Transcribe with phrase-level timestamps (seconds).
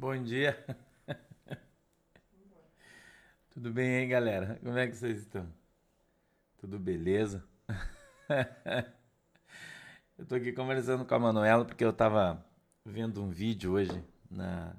[0.00, 0.56] Bom dia.
[3.50, 4.56] Tudo bem aí, galera?
[4.62, 5.52] Como é que vocês estão?
[6.58, 7.44] Tudo beleza?
[10.16, 12.46] eu tô aqui conversando com a Manuela porque eu tava
[12.84, 14.76] vendo um vídeo hoje na,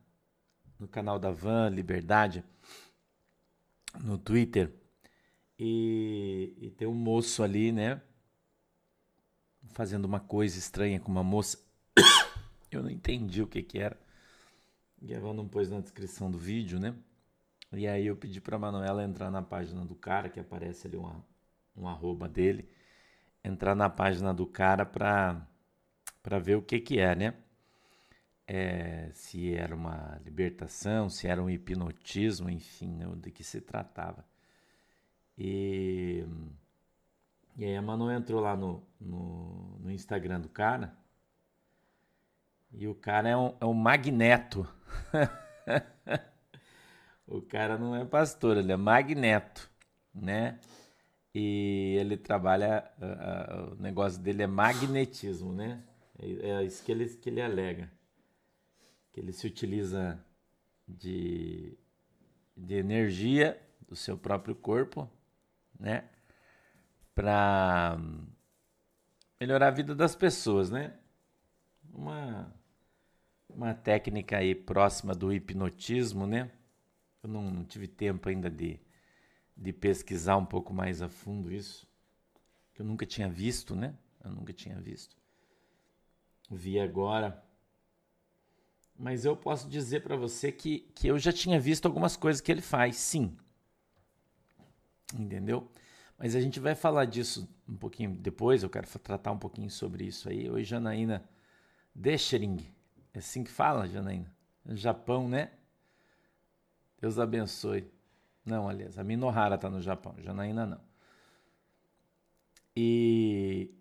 [0.79, 2.41] no canal da Van Liberdade
[4.01, 4.73] no Twitter
[5.59, 8.01] e, e tem um moço ali, né?
[9.73, 11.59] Fazendo uma coisa estranha com uma moça.
[12.71, 13.99] Eu não entendi o que que era.
[15.01, 16.93] E a Van não pôs na descrição do vídeo, né?
[17.71, 21.23] E aí eu pedi para Manuela entrar na página do cara, que aparece ali uma,
[21.75, 22.67] um arroba dele,
[23.43, 25.45] entrar na página do cara para
[26.21, 27.33] para ver o que que é, né?
[28.47, 34.25] É, se era uma libertação, se era um hipnotismo, enfim, né, de que se tratava.
[35.37, 36.25] E,
[37.57, 40.93] e aí a Manu entrou lá no, no, no Instagram do cara
[42.71, 44.67] e o cara é um, é um magneto.
[47.27, 49.69] o cara não é pastor, ele é magneto,
[50.13, 50.59] né?
[51.33, 55.83] E ele trabalha, uh, uh, o negócio dele é magnetismo, né?
[56.17, 57.91] É, é isso que ele, que ele alega.
[59.11, 60.19] Que ele se utiliza
[60.87, 61.77] de,
[62.57, 65.09] de energia do seu próprio corpo,
[65.79, 66.09] né?
[67.13, 67.97] Para
[69.39, 70.93] melhorar a vida das pessoas, né?
[71.93, 72.53] Uma
[73.49, 76.51] uma técnica aí próxima do hipnotismo, né?
[77.21, 78.79] Eu não, não, tive tempo ainda de,
[79.57, 81.87] de pesquisar um pouco mais a fundo isso,
[82.73, 83.95] que eu nunca tinha visto, né?
[84.23, 85.17] Eu nunca tinha visto.
[86.49, 87.43] Vi agora.
[88.97, 92.51] Mas eu posso dizer para você que, que eu já tinha visto algumas coisas que
[92.51, 93.35] ele faz, sim.
[95.17, 95.69] Entendeu?
[96.17, 100.05] Mas a gente vai falar disso um pouquinho depois, eu quero tratar um pouquinho sobre
[100.05, 100.49] isso aí.
[100.49, 101.27] Oi, Janaína
[101.95, 102.78] Deschering
[103.13, 104.33] é assim que fala, Janaína?
[104.67, 105.51] Japão, né?
[106.99, 107.89] Deus abençoe.
[108.45, 110.81] Não, aliás, a Minohara está no Japão, Janaína não.
[112.75, 113.71] E,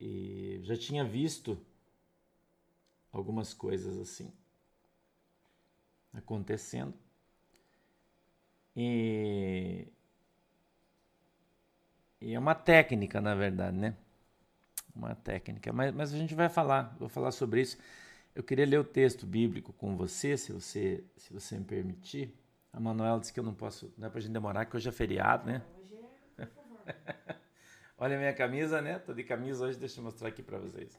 [0.00, 1.58] e já tinha visto
[3.12, 4.32] algumas coisas assim
[6.12, 6.94] acontecendo.
[8.76, 9.86] E,
[12.20, 13.96] e é uma técnica, na verdade, né?
[14.94, 15.72] Uma técnica.
[15.72, 17.78] Mas, mas a gente vai falar, vou falar sobre isso.
[18.40, 22.34] Eu queria ler o texto bíblico com você, se você, se você me permitir.
[22.72, 24.92] A Manuela disse que eu não posso, não é pra gente demorar, que hoje é
[24.92, 25.62] feriado, né?
[25.78, 25.94] Hoje
[26.38, 27.36] é, por favor.
[27.98, 28.98] Olha a minha camisa, né?
[28.98, 30.98] Tô de camisa hoje, deixa eu mostrar aqui para vocês.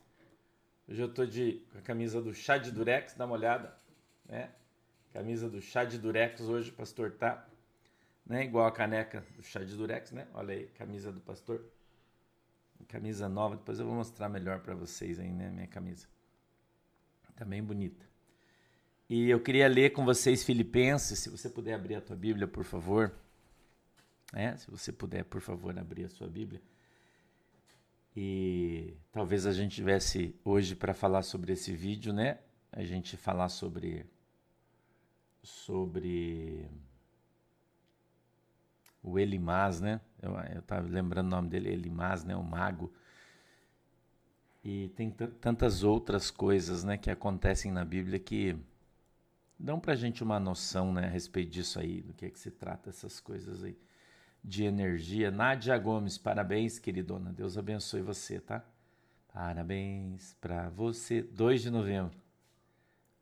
[0.88, 3.76] Hoje eu tô de com a camisa do chá de durex, dá uma olhada,
[4.24, 4.52] né?
[5.12, 7.50] Camisa do chá de durex hoje, pastor tá,
[8.24, 8.46] né?
[8.46, 10.28] Igual a caneca do chá de durex, né?
[10.36, 11.66] Olha aí, camisa do pastor.
[12.88, 16.06] Camisa nova, depois eu vou mostrar melhor para vocês aí, né, minha camisa.
[17.42, 18.06] Também bonita.
[19.10, 22.64] E eu queria ler com vocês Filipenses, se você puder abrir a tua Bíblia, por
[22.64, 23.12] favor.
[24.32, 26.62] É, se você puder, por favor, abrir a sua Bíblia.
[28.16, 32.38] E talvez a gente tivesse hoje para falar sobre esse vídeo, né?
[32.72, 34.06] A gente falar sobre
[35.42, 36.70] sobre
[39.02, 40.00] o Elimaz, né?
[40.22, 42.36] Eu, eu tava lembrando o nome dele, Elimaz, né?
[42.36, 42.94] O mago.
[44.64, 48.56] E tem tantas outras coisas né, que acontecem na Bíblia que
[49.58, 52.40] dão para a gente uma noção né, a respeito disso aí, do que é que
[52.40, 53.78] se trata essas coisas aí
[54.44, 55.32] de energia.
[55.32, 57.32] Nádia Gomes, parabéns, queridona.
[57.32, 58.64] Deus abençoe você, tá?
[59.34, 61.22] Parabéns para você.
[61.22, 62.20] 2 de novembro.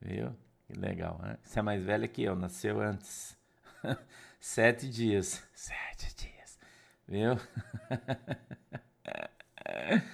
[0.01, 0.35] Viu?
[0.65, 1.37] Que legal, né?
[1.43, 3.37] Você é mais velha que eu, nasceu antes.
[4.39, 5.43] Sete dias.
[5.53, 6.59] Sete dias.
[7.07, 7.37] Viu?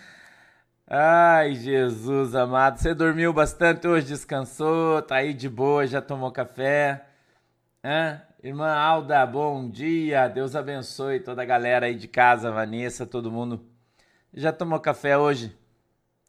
[0.88, 7.07] Ai, Jesus amado, você dormiu bastante hoje, descansou, tá aí de boa, já tomou café?
[7.84, 8.22] Hã?
[8.44, 13.66] Irmã Alda, bom dia, Deus abençoe toda a galera aí de casa, Vanessa, todo mundo.
[14.31, 15.57] Já tomou café hoje?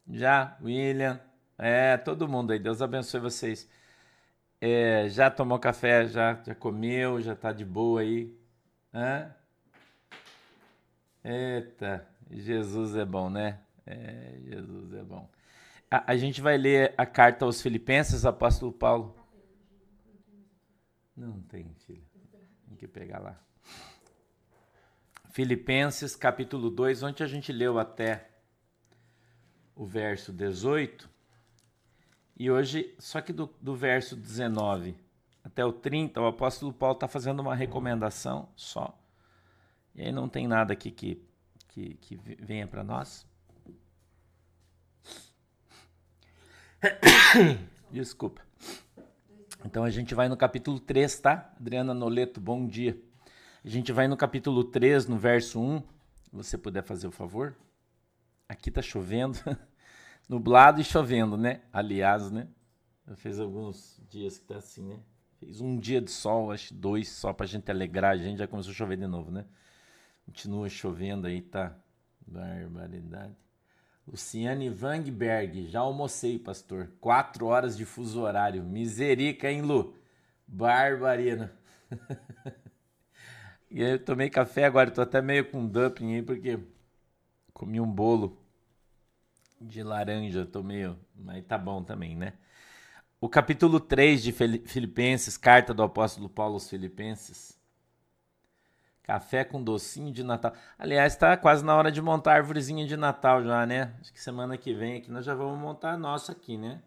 [0.09, 0.57] Já?
[0.63, 1.19] William?
[1.57, 3.69] É, todo mundo aí, Deus abençoe vocês.
[4.59, 8.35] É, já tomou café, já, já comeu, já tá de boa aí?
[8.91, 9.29] Hã?
[11.23, 13.59] Eita, Jesus é bom, né?
[13.87, 15.29] É, Jesus é bom.
[15.89, 19.15] A, a, gente vai ler a carta aos Filipenses, apóstolo Paulo.
[21.15, 22.03] Não tem, filho.
[22.67, 23.39] Tem que pegar lá.
[25.31, 28.29] Filipenses, capítulo 2, onde a gente leu até
[29.73, 31.09] o verso 18.
[32.35, 34.95] E hoje, só que do, do verso 19
[35.43, 38.99] até o 30, o apóstolo Paulo está fazendo uma recomendação só.
[39.95, 41.25] E aí não tem nada aqui que,
[41.69, 43.26] que, que venha para nós.
[47.91, 48.41] Desculpa.
[49.65, 51.53] Então a gente vai no capítulo 3, tá?
[51.59, 52.99] Adriana Noleto, bom dia.
[53.65, 55.79] A gente vai no capítulo 3, no verso 1.
[55.79, 55.85] Se
[56.31, 57.55] você puder fazer o favor.
[58.47, 59.39] Aqui tá chovendo.
[60.29, 61.61] Nublado e chovendo, né?
[61.71, 62.47] Aliás, né?
[63.15, 64.99] Fiz alguns dias que tá assim, né?
[65.39, 68.11] Fez um dia de sol, acho dois só pra gente alegrar.
[68.11, 69.45] A gente já começou a chover de novo, né?
[70.25, 71.75] Continua chovendo aí, tá?
[72.25, 73.46] Barbaridade.
[74.07, 76.89] Luciane Vangberg, já almocei, pastor.
[77.01, 78.63] Quatro horas de fuso horário.
[78.63, 79.95] Miserica, hein, Lu?
[80.47, 81.51] Barbarina.
[83.69, 86.57] e aí eu tomei café agora, tô até meio com dumping aí, porque
[87.53, 88.41] comi um bolo
[89.59, 90.97] de laranja, tô meio.
[91.13, 92.33] Mas tá bom também, né?
[93.19, 97.56] O capítulo 3 de Filipenses, carta do apóstolo Paulo aos Filipenses
[99.07, 100.51] Café com docinho de Natal.
[100.77, 103.95] Aliás, está quase na hora de montar a árvorezinha de Natal já, né?
[104.01, 106.81] Acho que semana que vem aqui nós já vamos montar a nossa aqui, né?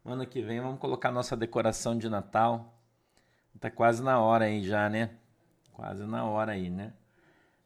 [0.00, 2.72] Semana que vem vamos colocar a nossa decoração de Natal.
[3.58, 5.10] Tá quase na hora aí já, né?
[5.72, 6.92] Quase na hora aí, né?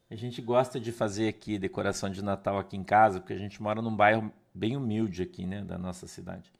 [0.09, 3.61] A gente gosta de fazer aqui decoração de Natal aqui em casa, porque a gente
[3.61, 6.51] mora num bairro bem humilde aqui, né, da nossa cidade.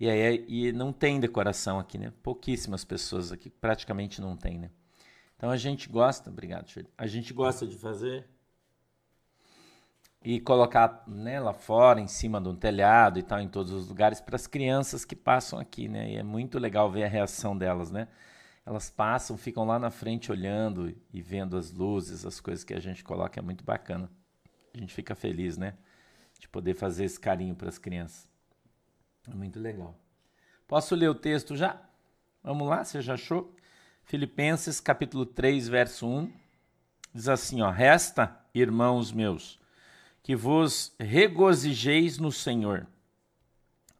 [0.00, 2.10] E aí e não tem decoração aqui, né?
[2.22, 4.70] Pouquíssimas pessoas aqui, praticamente não tem, né?
[5.36, 6.90] Então a gente gosta, obrigado, Shirley.
[6.96, 8.26] A gente gosta de fazer
[10.24, 13.86] e colocar né, lá fora, em cima de um telhado e tal, em todos os
[13.88, 16.10] lugares, para as crianças que passam aqui, né?
[16.10, 18.08] E é muito legal ver a reação delas, né?
[18.64, 22.80] Elas passam, ficam lá na frente olhando e vendo as luzes, as coisas que a
[22.80, 24.10] gente coloca, é muito bacana.
[24.74, 25.74] A gente fica feliz, né?
[26.40, 28.28] De poder fazer esse carinho para as crianças.
[29.30, 29.96] É muito legal.
[30.66, 31.80] Posso ler o texto já?
[32.42, 33.54] Vamos lá, você já achou?
[34.06, 36.32] Filipenses capítulo 3, verso 1,
[37.12, 39.58] diz assim, ó: Resta, irmãos meus,
[40.22, 42.86] que vos regozijeis no Senhor.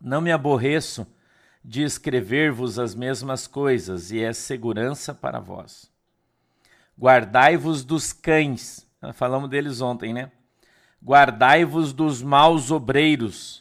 [0.00, 1.04] Não me aborreço
[1.64, 5.90] de escrever-vos as mesmas coisas, e é segurança para vós.
[6.96, 8.86] Guardai-vos dos cães.
[9.12, 10.30] Falamos deles ontem, né?
[11.04, 13.60] Guardai-vos dos maus obreiros.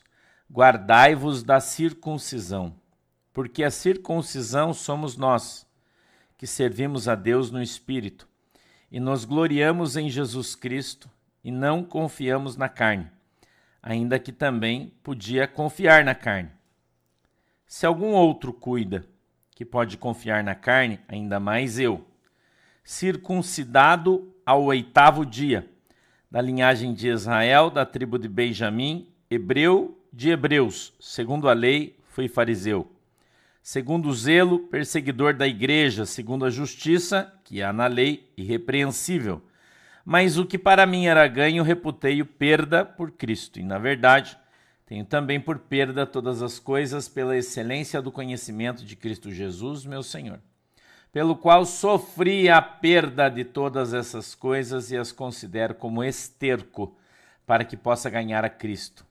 [0.51, 2.75] Guardai-vos da circuncisão.
[3.33, 5.64] Porque a circuncisão somos nós
[6.37, 8.27] que servimos a Deus no Espírito
[8.91, 11.09] e nos gloriamos em Jesus Cristo
[11.43, 13.09] e não confiamos na carne,
[13.81, 16.49] ainda que também podia confiar na carne.
[17.67, 19.05] Se algum outro cuida
[19.51, 22.05] que pode confiar na carne, ainda mais eu,
[22.83, 25.69] circuncidado ao oitavo dia,
[26.29, 32.27] da linhagem de Israel, da tribo de Benjamim, hebreu de hebreus, segundo a lei, fui
[32.27, 32.94] fariseu
[33.65, 39.41] segundo o zelo, perseguidor da igreja, segundo a justiça, que há na lei, irrepreensível.
[40.05, 43.59] Mas o que para mim era ganho, reputei-o perda por Cristo.
[43.59, 44.37] E, na verdade,
[44.85, 50.03] tenho também por perda todas as coisas pela excelência do conhecimento de Cristo Jesus, meu
[50.03, 50.39] Senhor,
[51.11, 56.95] pelo qual sofri a perda de todas essas coisas e as considero como esterco,
[57.47, 59.03] para que possa ganhar a Cristo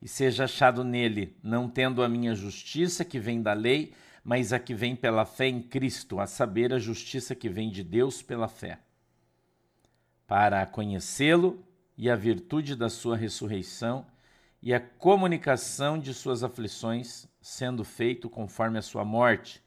[0.00, 3.92] e seja achado nele, não tendo a minha justiça que vem da lei,
[4.24, 7.82] mas a que vem pela fé em Cristo, a saber, a justiça que vem de
[7.82, 8.78] Deus pela fé,
[10.26, 11.64] para conhecê-lo
[11.96, 14.06] e a virtude da sua ressurreição
[14.62, 19.62] e a comunicação de suas aflições, sendo feito conforme a sua morte,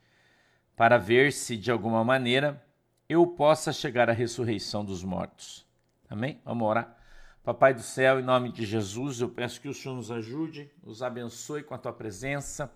[0.76, 2.64] para ver se de alguma maneira
[3.08, 5.66] eu possa chegar à ressurreição dos mortos.
[6.10, 6.40] Amém?
[6.46, 7.03] Vamos orar.
[7.44, 11.04] Papai do céu, em nome de Jesus, eu peço que o Senhor nos ajude, nos
[11.04, 12.74] abençoe com a tua presença,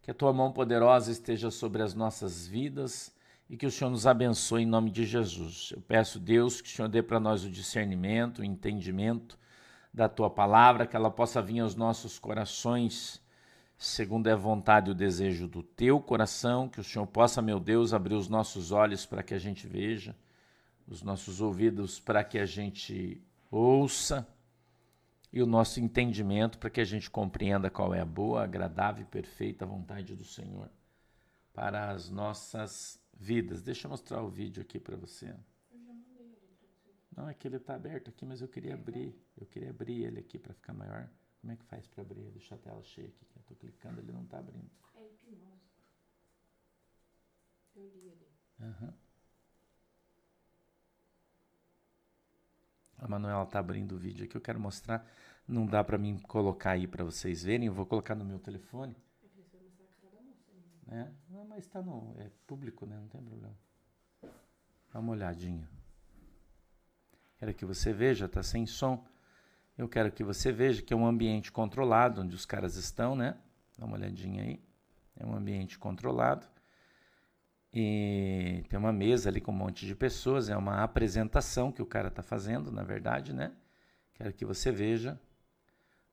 [0.00, 3.14] que a tua mão poderosa esteja sobre as nossas vidas
[3.46, 5.70] e que o Senhor nos abençoe em nome de Jesus.
[5.76, 9.38] Eu peço, Deus, que o Senhor dê para nós o discernimento, o entendimento
[9.92, 13.20] da tua palavra, que ela possa vir aos nossos corações,
[13.76, 17.60] segundo é a vontade e o desejo do teu coração, que o Senhor possa, meu
[17.60, 20.16] Deus, abrir os nossos olhos para que a gente veja,
[20.88, 23.22] os nossos ouvidos para que a gente
[23.56, 24.26] ouça
[25.32, 29.06] e o nosso entendimento para que a gente compreenda qual é a boa, agradável e
[29.06, 30.70] perfeita vontade do Senhor
[31.52, 33.62] para as nossas vidas.
[33.62, 35.34] Deixa eu mostrar o vídeo aqui para você.
[37.16, 39.18] Não, é que ele está aberto aqui, mas eu queria abrir.
[39.38, 41.08] Eu queria abrir ele aqui para ficar maior.
[41.40, 42.30] Como é que faz para abrir?
[42.30, 43.24] Deixa a tela cheia aqui.
[43.34, 44.70] Eu estou clicando, ele não está abrindo.
[44.94, 45.70] É hipnose.
[47.74, 48.28] Eu li ali.
[48.60, 48.86] Aham.
[48.86, 49.05] Uhum.
[53.06, 55.08] A Manuela está abrindo o vídeo aqui, eu quero mostrar.
[55.46, 58.96] Não dá para mim colocar aí para vocês verem, eu vou colocar no meu telefone.
[60.88, 61.08] É,
[61.48, 62.98] mas está no é público, né?
[62.98, 63.54] Não tem problema.
[64.92, 65.70] Dá uma olhadinha.
[67.38, 69.06] Quero que você veja, tá sem som.
[69.78, 73.38] Eu quero que você veja que é um ambiente controlado onde os caras estão, né?
[73.78, 74.60] Dá uma olhadinha aí.
[75.14, 76.44] É um ambiente controlado.
[77.78, 80.48] E tem uma mesa ali com um monte de pessoas.
[80.48, 83.52] É uma apresentação que o cara está fazendo, na verdade, né?
[84.14, 85.20] Quero que você veja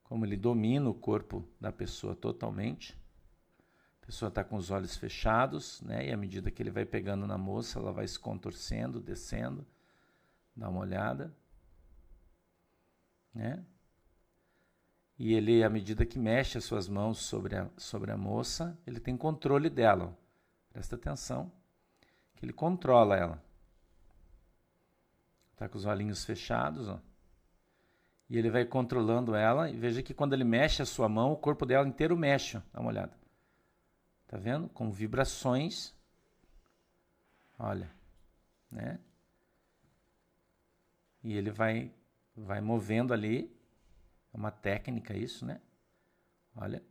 [0.03, 2.99] como ele domina o corpo da pessoa totalmente.
[4.01, 6.09] A pessoa está com os olhos fechados, né?
[6.09, 9.65] E à medida que ele vai pegando na moça, ela vai se contorcendo, descendo.
[10.53, 11.33] Dá uma olhada,
[13.33, 13.63] né?
[15.17, 18.99] E ele, à medida que mexe as suas mãos sobre a, sobre a moça, ele
[18.99, 20.21] tem controle dela.
[20.73, 21.51] Presta atenção,
[22.35, 23.43] que ele controla ela.
[25.53, 26.99] Está com os olhinhos fechados, ó.
[28.27, 29.69] E ele vai controlando ela.
[29.69, 32.59] E veja que quando ele mexe a sua mão, o corpo dela inteiro mexe.
[32.73, 33.15] Dá uma olhada.
[34.27, 34.67] Tá vendo?
[34.69, 35.93] Com vibrações.
[37.59, 37.89] Olha,
[38.71, 38.99] né?
[41.23, 41.93] E ele vai
[42.35, 43.55] vai movendo ali.
[44.33, 45.61] É uma técnica isso, né?
[46.55, 46.83] Olha.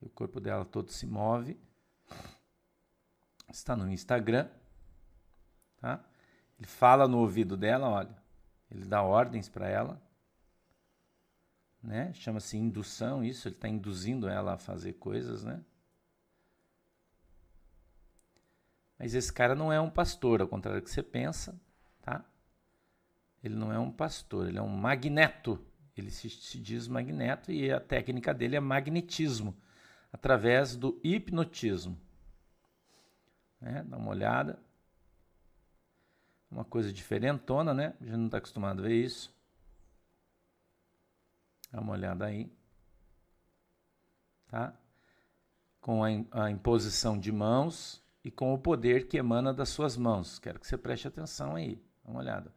[0.00, 1.60] O corpo dela todo se move.
[3.50, 4.48] Está no Instagram,
[5.80, 6.04] tá?
[6.58, 8.16] Ele fala no ouvido dela, olha.
[8.70, 10.00] Ele dá ordens para ela.
[11.82, 12.12] Né?
[12.12, 15.64] Chama-se indução isso, ele está induzindo ela a fazer coisas, né?
[18.98, 21.58] Mas esse cara não é um pastor, ao contrário do que você pensa,
[22.02, 22.22] tá?
[23.42, 25.58] Ele não é um pastor, ele é um magneto.
[25.96, 29.56] Ele se, se diz magneto e a técnica dele é magnetismo,
[30.12, 31.98] através do hipnotismo.
[33.60, 33.84] Né?
[33.88, 34.58] Dá uma olhada.
[36.50, 37.94] Uma coisa diferentona, né?
[38.00, 39.34] A gente não está acostumado a ver isso.
[41.70, 42.52] Dá uma olhada aí.
[44.48, 44.74] Tá?
[45.80, 50.38] Com a, a imposição de mãos, e com o poder que emana das suas mãos.
[50.38, 51.82] Quero que você preste atenção aí.
[52.04, 52.54] Dá uma olhada.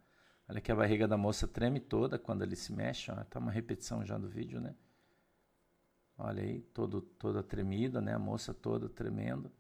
[0.48, 3.12] Olha que a barriga da moça treme toda quando ele se mexe.
[3.12, 4.76] Está uma repetição já do vídeo, né?
[6.18, 8.14] Olha aí, todo, toda tremida, né?
[8.14, 9.52] A moça toda tremendo.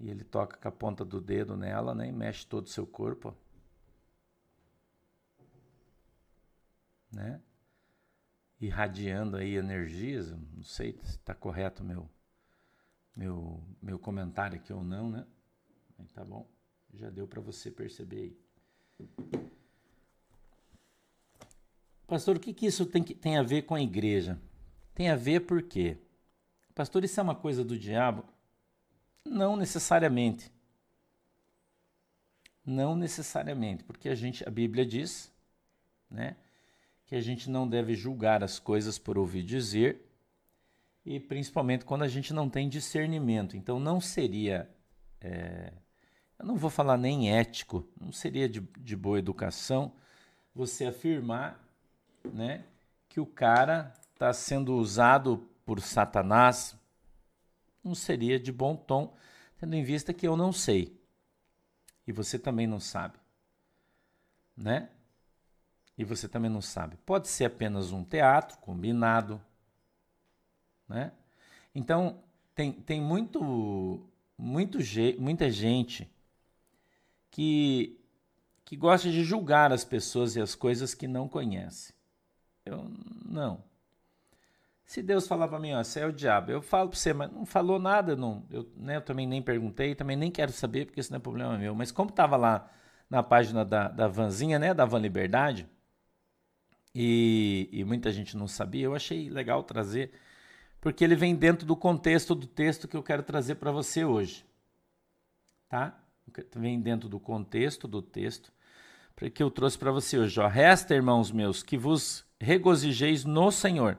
[0.00, 2.08] E ele toca com a ponta do dedo nela, né?
[2.08, 3.36] E mexe todo o seu corpo.
[7.12, 7.40] Né?
[8.60, 10.30] Irradiando aí energias.
[10.30, 12.08] Não sei se está correto meu
[13.20, 15.26] meu, meu comentário aqui ou não, né?
[16.14, 16.48] Tá bom,
[16.94, 18.34] já deu para você perceber
[18.98, 19.06] aí.
[22.06, 24.40] Pastor, o que, que isso tem, que, tem a ver com a igreja?
[24.94, 25.98] Tem a ver por quê?
[26.74, 28.24] Pastor, isso é uma coisa do diabo?
[29.24, 30.50] Não necessariamente.
[32.64, 35.32] Não necessariamente, porque a gente, a Bíblia diz,
[36.10, 36.36] né,
[37.06, 40.06] que a gente não deve julgar as coisas por ouvir dizer,
[41.04, 43.56] e principalmente quando a gente não tem discernimento.
[43.56, 44.70] Então não seria,
[45.20, 45.72] é,
[46.38, 49.92] eu não vou falar nem ético, não seria de, de boa educação
[50.54, 51.58] você afirmar
[52.24, 52.64] né,
[53.08, 56.76] que o cara está sendo usado por Satanás.
[57.82, 59.14] Não seria de bom tom,
[59.58, 60.98] tendo em vista que eu não sei.
[62.06, 63.18] E você também não sabe.
[64.56, 64.90] Né?
[65.96, 66.96] E você também não sabe.
[67.04, 69.40] Pode ser apenas um teatro combinado,
[70.88, 71.12] né?
[71.74, 72.22] Então,
[72.54, 74.78] tem, tem muito, muito
[75.18, 76.10] muita gente
[77.30, 78.00] que,
[78.64, 81.94] que gosta de julgar as pessoas e as coisas que não conhece.
[82.64, 82.90] Eu
[83.24, 83.62] não.
[84.90, 87.30] Se Deus falar para mim, ó, você é o diabo, eu falo para você, mas
[87.30, 90.98] não falou nada, não, eu, né, eu também nem perguntei, também nem quero saber, porque
[90.98, 91.76] isso não é problema meu.
[91.76, 92.68] Mas como estava lá
[93.08, 95.68] na página da, da Vanzinha, né, da Van Liberdade,
[96.92, 100.10] e, e muita gente não sabia, eu achei legal trazer
[100.80, 104.44] porque ele vem dentro do contexto do texto que eu quero trazer para você hoje.
[105.68, 105.96] Tá?
[106.56, 108.52] Vem dentro do contexto do texto
[109.32, 110.40] que eu trouxe para você hoje.
[110.40, 110.48] Ó.
[110.48, 113.96] Resta, irmãos meus, que vos regozijeis no Senhor.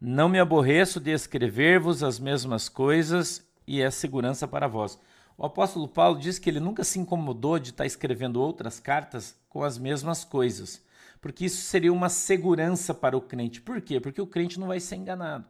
[0.00, 4.98] Não me aborreço de escrever-vos as mesmas coisas e é segurança para vós.
[5.36, 9.62] O apóstolo Paulo diz que ele nunca se incomodou de estar escrevendo outras cartas com
[9.62, 10.82] as mesmas coisas,
[11.20, 13.60] porque isso seria uma segurança para o crente.
[13.60, 14.00] Por quê?
[14.00, 15.44] Porque o crente não vai ser enganado.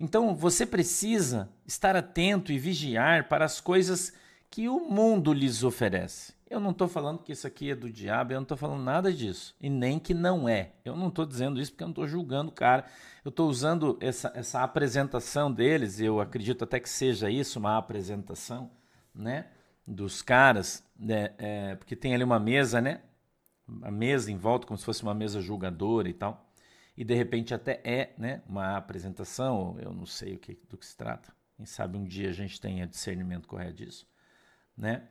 [0.00, 4.14] Então você precisa estar atento e vigiar para as coisas
[4.50, 6.32] que o mundo lhes oferece.
[6.48, 9.12] Eu não estou falando que isso aqui é do diabo, eu não estou falando nada
[9.12, 9.54] disso.
[9.60, 10.72] E nem que não é.
[10.84, 12.86] Eu não estou dizendo isso porque eu não estou julgando o cara.
[13.24, 18.70] Eu estou usando essa, essa apresentação deles, eu acredito até que seja isso, uma apresentação,
[19.14, 19.48] né?
[19.86, 21.34] Dos caras, né?
[21.38, 23.02] É, porque tem ali uma mesa, né?
[23.82, 26.48] A mesa em volta, como se fosse uma mesa julgadora e tal
[26.98, 30.84] e de repente até é né, uma apresentação, eu não sei o que, do que
[30.84, 31.32] se trata.
[31.56, 34.04] Quem sabe um dia a gente tenha discernimento correto disso.
[34.76, 35.06] Né?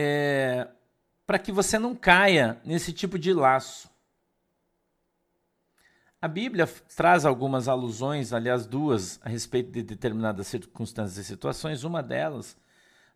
[0.00, 0.68] É,
[1.26, 3.90] Para que você não caia nesse tipo de laço.
[6.22, 11.82] A Bíblia traz algumas alusões, aliás, duas, a respeito de determinadas circunstâncias e situações.
[11.82, 12.56] Uma delas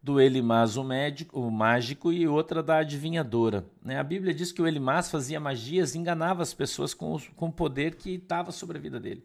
[0.02, 3.64] do Elimás, o, médico, o mágico, e outra da adivinhadora.
[3.80, 4.00] Né?
[4.00, 7.94] A Bíblia diz que o Elimás fazia magias, enganava as pessoas com, com o poder
[7.94, 9.24] que estava sobre a vida dele,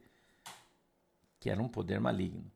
[1.39, 2.51] que era um poder maligno.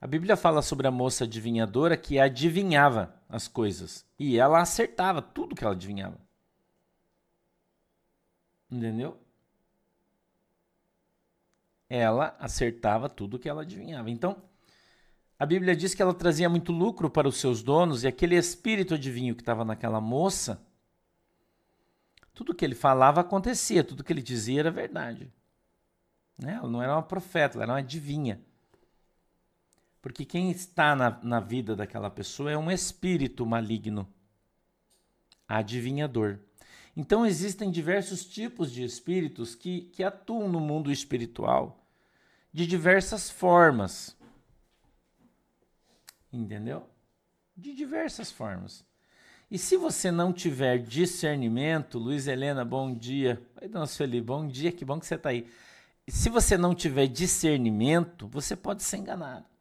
[0.00, 5.54] A Bíblia fala sobre a moça adivinhadora que adivinhava as coisas e ela acertava tudo
[5.54, 6.18] que ela adivinhava.
[8.70, 9.18] Entendeu?
[11.88, 14.10] ela acertava tudo que ela adivinhava.
[14.10, 14.42] Então,
[15.38, 18.94] a Bíblia diz que ela trazia muito lucro para os seus donos e aquele espírito
[18.94, 20.60] adivinho que estava naquela moça,
[22.34, 25.32] tudo que ele falava acontecia, tudo que ele dizia era verdade.
[26.38, 26.54] Né?
[26.54, 28.40] Ela não era uma profeta, ela era uma adivinha.
[30.06, 34.06] Porque quem está na, na vida daquela pessoa é um espírito maligno,
[35.48, 36.38] adivinhador.
[36.96, 41.84] Então, existem diversos tipos de espíritos que, que atuam no mundo espiritual
[42.52, 44.16] de diversas formas.
[46.32, 46.88] Entendeu?
[47.56, 48.84] De diversas formas.
[49.50, 53.44] E se você não tiver discernimento, Luiz Helena, bom dia.
[53.60, 55.50] Oi, dona Sueli, bom dia, que bom que você está aí.
[56.06, 59.55] Se você não tiver discernimento, você pode ser enganado.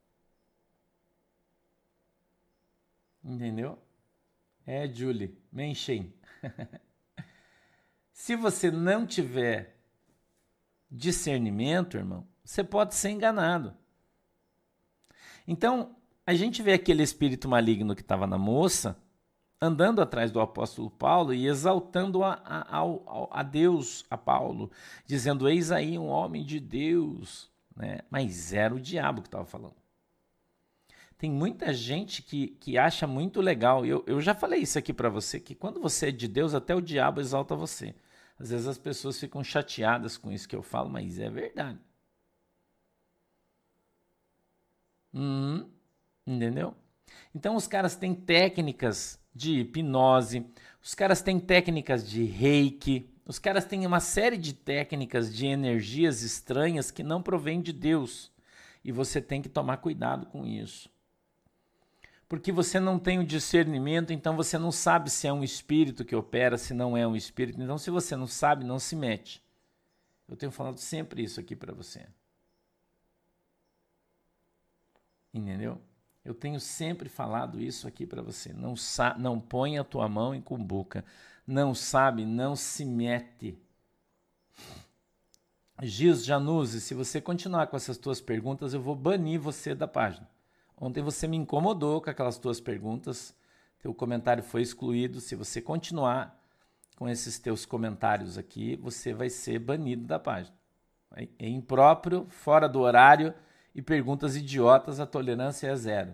[3.25, 3.79] Entendeu?
[4.67, 6.13] É, Julie, Menchen.
[8.13, 9.75] Se você não tiver
[10.89, 13.73] discernimento, irmão, você pode ser enganado.
[15.47, 18.95] Então, a gente vê aquele espírito maligno que estava na moça
[19.59, 24.71] andando atrás do apóstolo Paulo e exaltando a, a, a, a, Deus, a Paulo,
[25.05, 27.51] dizendo: Eis aí um homem de Deus.
[27.75, 27.99] Né?
[28.09, 29.84] Mas era o diabo que estava falando.
[31.17, 33.85] Tem muita gente que, que acha muito legal.
[33.85, 36.75] Eu, eu já falei isso aqui para você: que quando você é de Deus, até
[36.75, 37.95] o diabo exalta você.
[38.37, 41.79] Às vezes as pessoas ficam chateadas com isso que eu falo, mas é verdade.
[45.13, 45.69] Uhum,
[46.27, 46.75] entendeu?
[47.33, 50.45] Então os caras têm técnicas de hipnose,
[50.83, 56.21] os caras têm técnicas de reiki, os caras têm uma série de técnicas de energias
[56.23, 58.31] estranhas que não provêm de Deus.
[58.83, 60.89] E você tem que tomar cuidado com isso
[62.27, 66.15] porque você não tem o discernimento, então você não sabe se é um espírito que
[66.15, 67.61] opera, se não é um espírito.
[67.61, 69.43] Então, se você não sabe, não se mete.
[70.27, 72.07] Eu tenho falado sempre isso aqui para você.
[75.31, 75.79] Entendeu?
[76.23, 78.51] Eu tenho sempre falado isso aqui para você.
[78.51, 78.73] Não,
[79.19, 81.05] não põe a tua mão em cumbuca.
[81.45, 83.55] Não sabe, não se mete.
[85.83, 90.27] Gis Januzzi, se você continuar com essas tuas perguntas, eu vou banir você da página.
[90.77, 93.35] Ontem você me incomodou com aquelas tuas perguntas.
[93.79, 95.21] Teu comentário foi excluído.
[95.21, 96.39] Se você continuar
[96.95, 100.55] com esses teus comentários aqui, você vai ser banido da página.
[101.39, 103.33] É impróprio, fora do horário
[103.73, 106.13] e perguntas idiotas, a tolerância é zero.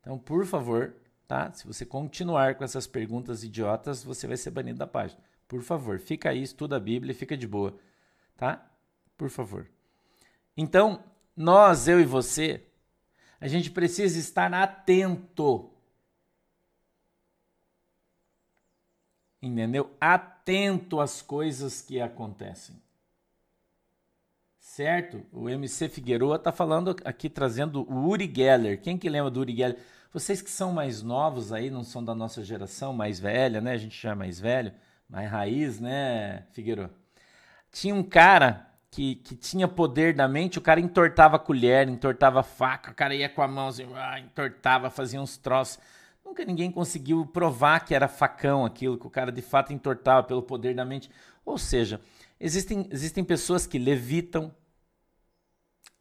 [0.00, 0.94] Então, por favor,
[1.26, 1.52] tá?
[1.52, 5.20] Se você continuar com essas perguntas idiotas, você vai ser banido da página.
[5.48, 7.76] Por favor, fica aí, estuda a Bíblia e fica de boa,
[8.36, 8.68] tá?
[9.16, 9.68] Por favor.
[10.56, 11.02] Então,
[11.36, 12.64] nós, eu e você,
[13.42, 15.68] a gente precisa estar atento.
[19.42, 19.90] Entendeu?
[20.00, 22.80] Atento às coisas que acontecem.
[24.60, 25.26] Certo?
[25.32, 28.80] O MC Figueroa está falando aqui, trazendo o Uri Geller.
[28.80, 29.78] Quem que lembra do Uri Geller?
[30.12, 33.72] Vocês que são mais novos aí, não são da nossa geração, mais velha, né?
[33.72, 34.72] A gente já é mais velho,
[35.08, 36.94] mais raiz, né, Figueroa?
[37.72, 42.40] Tinha um cara que, que tinha poder da mente, o cara entortava a colher, entortava
[42.40, 45.78] a faca, o cara ia com a mão assim, ah, entortava, fazia uns troços.
[46.22, 50.42] Nunca ninguém conseguiu provar que era facão aquilo, que o cara de fato entortava pelo
[50.42, 51.10] poder da mente.
[51.42, 52.02] Ou seja,
[52.38, 54.54] existem, existem pessoas que levitam.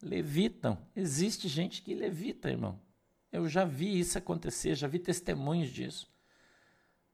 [0.04, 0.78] Levitam.
[0.94, 2.78] Existe gente que levita, irmão.
[3.32, 6.12] Eu já vi isso acontecer, já vi testemunhos disso.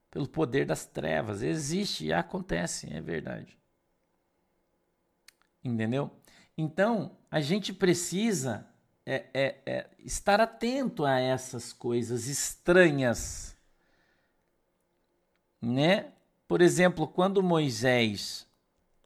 [0.10, 1.44] Pelo poder das trevas.
[1.44, 3.58] Existe e acontece, é verdade.
[5.64, 6.12] Entendeu?
[6.58, 8.68] Então, a gente precisa
[9.06, 13.56] é, é, é, estar atento a essas coisas estranhas.
[15.62, 16.12] Né?
[16.48, 18.48] Por exemplo, quando Moisés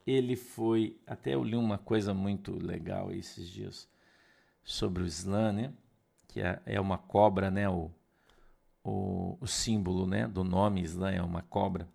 [0.05, 3.87] ele foi, até eu li uma coisa muito legal esses dias
[4.63, 5.73] sobre o Islã, né?
[6.27, 7.69] Que é, é uma cobra, né?
[7.69, 7.91] O,
[8.83, 10.27] o, o símbolo, né?
[10.27, 11.87] Do nome Islã é uma cobra,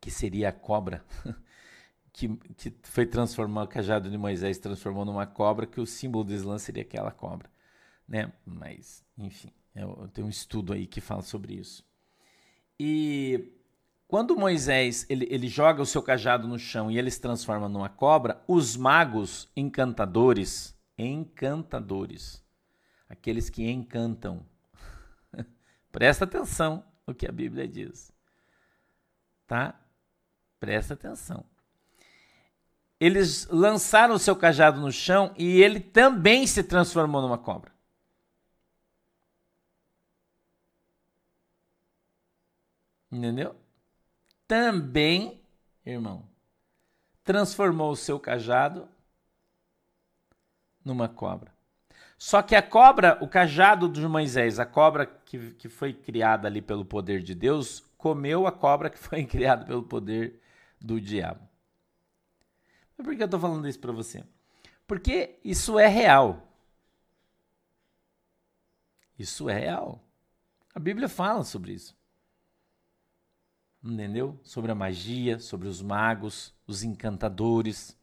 [0.00, 1.04] que seria a cobra
[2.16, 6.32] que, que foi transformar o cajado de Moisés transformou numa cobra, que o símbolo do
[6.32, 7.50] Islã seria aquela cobra,
[8.08, 8.32] né?
[8.46, 11.84] Mas, enfim, eu, eu tenho um estudo aí que fala sobre isso.
[12.80, 13.52] E
[14.08, 17.90] quando Moisés ele, ele joga o seu cajado no chão e ele se transforma numa
[17.90, 22.42] cobra, os magos encantadores, encantadores,
[23.10, 24.42] aqueles que encantam,
[25.92, 28.10] presta atenção no que a Bíblia diz,
[29.46, 29.78] tá?
[30.58, 31.44] Presta atenção.
[32.98, 37.70] Eles lançaram o seu cajado no chão e ele também se transformou numa cobra.
[43.10, 43.54] Entendeu?
[44.48, 45.40] Também,
[45.84, 46.28] irmão,
[47.24, 48.88] transformou o seu cajado
[50.84, 51.52] numa cobra.
[52.18, 56.62] Só que a cobra, o cajado de Moisés, a cobra que, que foi criada ali
[56.62, 60.40] pelo poder de Deus, comeu a cobra que foi criada pelo poder
[60.80, 61.46] do diabo.
[62.96, 64.24] Por que eu estou falando isso para você?
[64.86, 66.46] Porque isso é real.
[69.18, 70.02] Isso é real.
[70.74, 71.96] A Bíblia fala sobre isso.
[73.82, 74.38] Entendeu?
[74.42, 77.96] Sobre a magia, sobre os magos, os encantadores.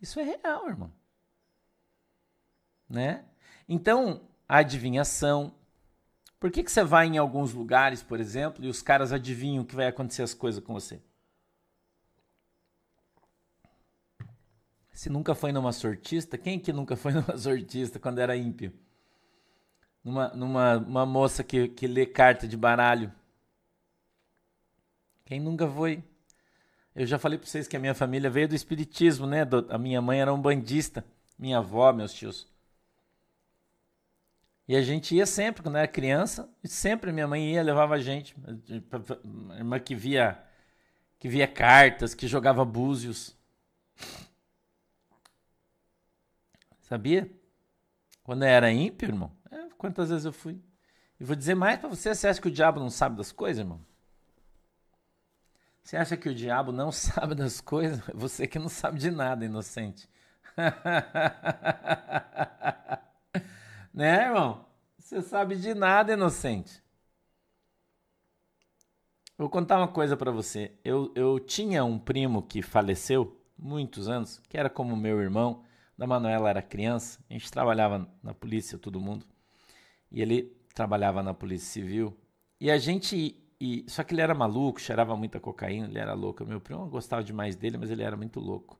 [0.00, 0.92] Isso é real, irmão.
[2.88, 3.24] Né?
[3.68, 5.54] Então, a adivinhação.
[6.38, 9.74] Por que, que você vai em alguns lugares, por exemplo, e os caras adivinham que
[9.74, 11.02] vai acontecer as coisas com você?
[14.94, 18.72] Se nunca foi numa sortista, quem que nunca foi numa sortista quando era ímpio?
[20.04, 23.12] Numa, numa uma moça que, que lê carta de baralho.
[25.24, 26.02] Quem nunca foi?
[26.94, 29.40] Eu já falei para vocês que a minha família veio do espiritismo, né?
[29.68, 31.04] A minha mãe era um bandista,
[31.36, 32.46] minha avó, meus tios.
[34.68, 37.98] E a gente ia sempre, quando era criança, e sempre minha mãe ia, levava a
[37.98, 38.36] gente.
[39.50, 40.40] A irmã que via,
[41.18, 43.36] que via cartas, que jogava búzios.
[46.84, 47.30] Sabia?
[48.22, 50.60] Quando eu era ímpio, irmão, é, quantas vezes eu fui?
[51.18, 53.60] E vou dizer mais para você, você acha que o diabo não sabe das coisas,
[53.60, 53.80] irmão?
[55.82, 58.00] Você acha que o diabo não sabe das coisas?
[58.12, 60.06] Você que não sabe de nada, inocente.
[63.92, 64.66] né, irmão?
[64.98, 66.82] Você sabe de nada, inocente.
[69.38, 70.72] Vou contar uma coisa para você.
[70.84, 75.64] Eu, eu tinha um primo que faleceu muitos anos, que era como meu irmão
[75.96, 79.26] da Manuela era criança, a gente trabalhava na polícia, todo mundo.
[80.10, 82.16] E ele trabalhava na Polícia Civil.
[82.60, 83.40] E a gente.
[83.60, 86.44] E, só que ele era maluco, cheirava muita cocaína, ele era louco.
[86.44, 88.78] Meu primo gostava demais dele, mas ele era muito louco.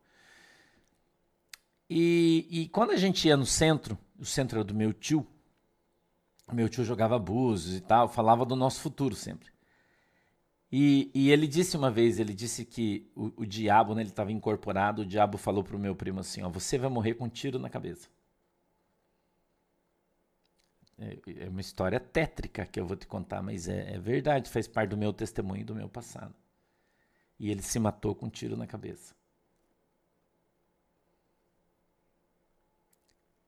[1.88, 5.26] E, e quando a gente ia no centro, o centro era do meu tio,
[6.52, 9.53] meu tio jogava búzios e tal, falava do nosso futuro sempre.
[10.72, 14.32] E, e, ele disse uma vez, ele disse que o, o diabo, né, ele estava
[14.32, 17.28] incorporado, o diabo falou para o meu primo assim, ó, você vai morrer com um
[17.28, 18.08] tiro na cabeça.
[20.98, 24.66] É, é uma história tétrica que eu vou te contar, mas é, é, verdade, faz
[24.68, 26.34] parte do meu testemunho e do meu passado.
[27.38, 29.14] E ele se matou com um tiro na cabeça.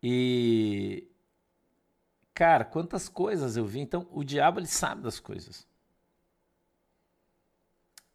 [0.02, 1.08] E
[2.36, 3.80] cara, quantas coisas eu vi.
[3.80, 5.66] Então, o diabo ele sabe das coisas.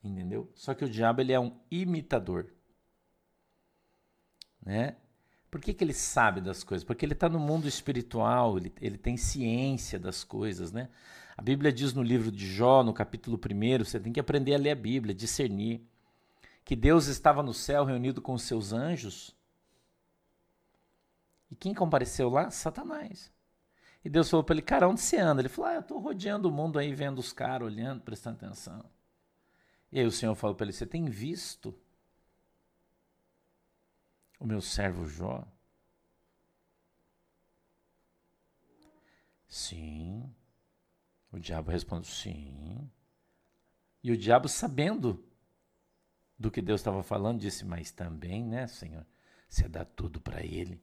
[0.04, 0.52] Entendeu?
[0.56, 2.48] Só que o diabo ele é um imitador.
[4.64, 4.96] Né?
[5.50, 6.84] Por que, que ele sabe das coisas?
[6.84, 10.72] Porque ele está no mundo espiritual, ele, ele tem ciência das coisas.
[10.72, 10.90] Né?
[11.38, 14.58] A Bíblia diz no livro de Jó, no capítulo 1, você tem que aprender a
[14.58, 15.82] ler a Bíblia, discernir.
[16.64, 19.36] Que Deus estava no céu reunido com os seus anjos.
[21.50, 22.50] E quem compareceu lá?
[22.50, 23.32] Satanás.
[24.04, 25.42] E Deus falou para ele, cara, onde você anda?
[25.42, 28.84] Ele falou, ah, eu estou rodeando o mundo aí, vendo os caras, olhando, prestando atenção.
[29.92, 31.78] E aí o Senhor falou para ele: Você tem visto
[34.40, 35.46] o meu servo Jó?
[39.48, 40.34] Sim.
[41.32, 42.90] O diabo respondeu: Sim.
[44.04, 45.24] E o diabo, sabendo
[46.40, 49.06] do que Deus estava falando, disse: Mas também, né, Senhor?
[49.50, 50.82] Você dá tudo para ele.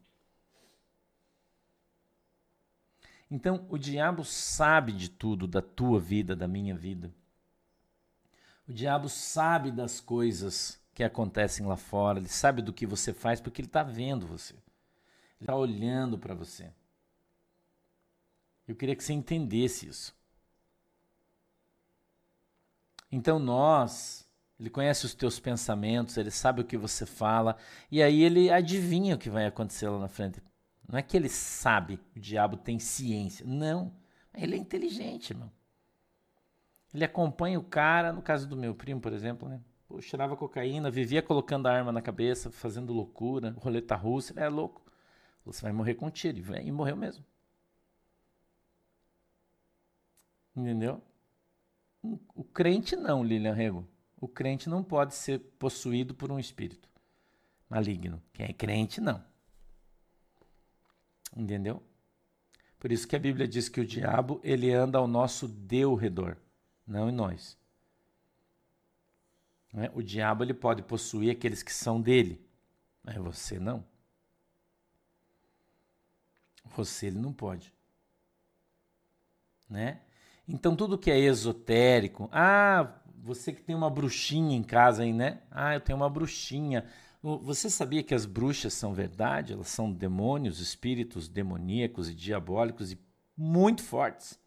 [3.31, 7.13] Então, o diabo sabe de tudo da tua vida, da minha vida.
[8.69, 13.41] O diabo sabe das coisas que acontecem lá fora, ele sabe do que você faz
[13.41, 14.53] porque ele está vendo você.
[14.53, 14.63] Ele
[15.41, 16.71] está olhando para você.
[18.67, 20.15] Eu queria que você entendesse isso.
[23.11, 24.29] Então nós,
[24.61, 27.57] ele conhece os teus pensamentos, ele sabe o que você fala,
[27.91, 30.43] e aí ele adivinha o que vai acontecer lá na frente.
[30.87, 33.47] Não é que ele sabe, o diabo tem ciência.
[33.47, 33.95] Não.
[34.35, 35.51] Ele é inteligente, irmão.
[36.93, 39.61] Ele acompanha o cara, no caso do meu primo, por exemplo, né?
[39.87, 44.49] Pô, cheirava cocaína, vivia colocando a arma na cabeça, fazendo loucura, roleta russa, ele é
[44.49, 44.83] louco.
[45.45, 46.39] Você vai morrer com um tiro.
[46.39, 47.25] E morreu mesmo.
[50.55, 51.03] Entendeu?
[52.35, 53.89] O crente não, Lilian Rego.
[54.21, 56.89] O crente não pode ser possuído por um espírito
[57.69, 58.23] maligno.
[58.33, 59.23] Quem é crente, não.
[61.37, 61.83] Entendeu?
[62.79, 66.37] Por isso que a Bíblia diz que o diabo ele anda ao nosso deu redor,
[66.89, 67.59] não em nós.
[69.73, 69.91] Né?
[69.95, 72.41] O diabo ele pode possuir aqueles que são dele,
[73.03, 73.85] mas você não.
[76.77, 77.73] Você ele não pode,
[79.69, 80.01] né?
[80.47, 85.43] Então tudo que é esotérico, ah, você que tem uma bruxinha em casa aí, né?
[85.51, 86.87] Ah, eu tenho uma bruxinha.
[87.23, 89.53] Você sabia que as bruxas são verdade?
[89.53, 92.99] Elas são demônios, espíritos demoníacos e diabólicos e
[93.37, 94.39] muito fortes.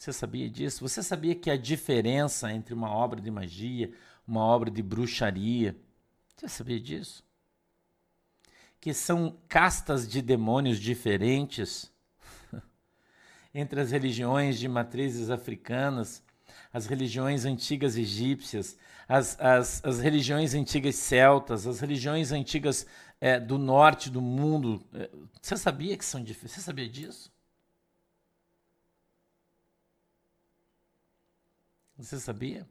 [0.00, 0.88] Você sabia disso?
[0.88, 3.92] Você sabia que a diferença entre uma obra de magia,
[4.26, 5.76] uma obra de bruxaria,
[6.34, 7.22] você sabia disso?
[8.80, 11.92] Que são castas de demônios diferentes
[13.54, 16.22] entre as religiões de matrizes africanas,
[16.72, 22.86] as religiões antigas egípcias, as, as, as religiões antigas celtas, as religiões antigas
[23.20, 24.82] é, do norte do mundo.
[24.94, 25.10] É,
[25.42, 26.54] você sabia que são diferentes?
[26.54, 27.30] Você sabia disso?
[32.00, 32.66] Você sabia?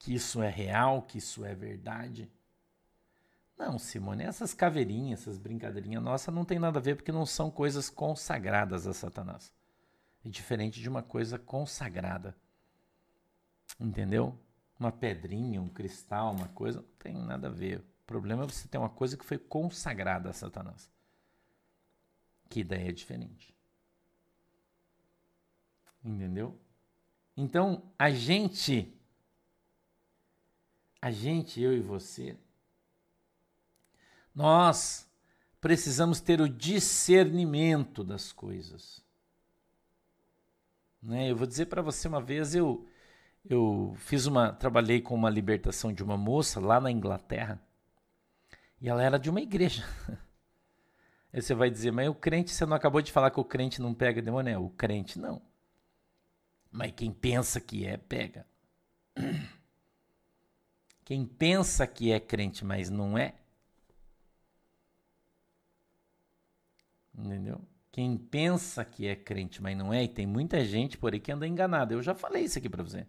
[0.00, 2.30] Que isso é real, que isso é verdade?
[3.56, 7.50] Não, Simone, essas caveirinhas, essas brincadeirinhas nossas não tem nada a ver porque não são
[7.50, 9.52] coisas consagradas a Satanás.
[10.24, 12.36] É diferente de uma coisa consagrada.
[13.80, 14.38] Entendeu?
[14.78, 17.80] Uma pedrinha, um cristal, uma coisa, não tem nada a ver.
[17.80, 20.90] O problema é você ter uma coisa que foi consagrada a Satanás.
[22.48, 23.56] Que ideia é diferente.
[26.04, 26.58] Entendeu?
[27.40, 28.92] Então, a gente,
[31.00, 32.36] a gente, eu e você,
[34.34, 35.08] nós
[35.60, 39.04] precisamos ter o discernimento das coisas.
[41.00, 41.30] Né?
[41.30, 42.84] Eu vou dizer para você uma vez, eu,
[43.48, 47.62] eu fiz uma, trabalhei com uma libertação de uma moça lá na Inglaterra
[48.80, 49.86] e ela era de uma igreja.
[51.32, 53.80] Aí você vai dizer, mas o crente, você não acabou de falar que o crente
[53.80, 54.52] não pega demônio?
[54.52, 55.40] É, o crente não.
[56.70, 58.46] Mas quem pensa que é, pega.
[61.04, 63.34] Quem pensa que é crente, mas não é.
[67.16, 67.60] Entendeu?
[67.90, 71.32] Quem pensa que é crente, mas não é, e tem muita gente por aí que
[71.32, 71.94] anda enganada.
[71.94, 73.06] Eu já falei isso aqui para você.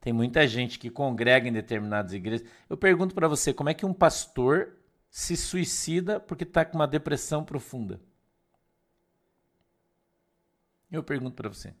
[0.00, 2.46] Tem muita gente que congrega em determinadas igrejas.
[2.68, 4.76] Eu pergunto para você, como é que um pastor
[5.10, 8.00] se suicida porque está com uma depressão profunda?
[10.90, 11.74] Eu pergunto para você.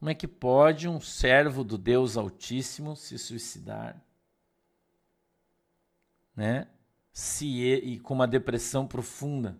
[0.00, 4.02] Como é que pode um servo do Deus Altíssimo se suicidar?
[6.34, 6.66] Né?
[7.12, 9.58] Se e com uma depressão profunda.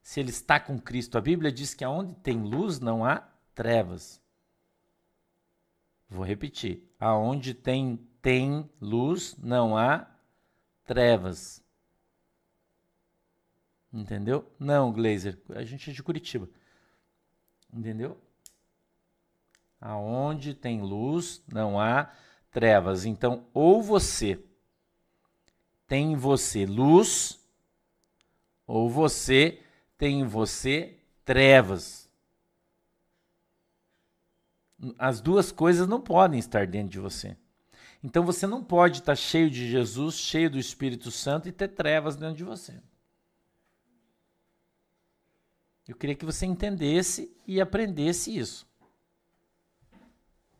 [0.00, 4.22] Se ele está com Cristo, a Bíblia diz que aonde tem luz não há trevas.
[6.08, 6.88] Vou repetir.
[7.00, 10.08] Aonde tem tem luz não há
[10.84, 11.60] trevas.
[13.92, 14.48] Entendeu?
[14.56, 16.48] Não, Glazer, a gente é de Curitiba.
[17.72, 18.27] Entendeu?
[19.80, 22.12] Aonde tem luz, não há
[22.50, 23.04] trevas.
[23.04, 24.42] Então, ou você
[25.86, 27.40] tem em você luz,
[28.66, 29.62] ou você
[29.96, 32.08] tem em você trevas.
[34.98, 37.36] As duas coisas não podem estar dentro de você.
[38.02, 42.14] Então você não pode estar cheio de Jesus, cheio do Espírito Santo e ter trevas
[42.14, 42.80] dentro de você.
[45.88, 48.67] Eu queria que você entendesse e aprendesse isso.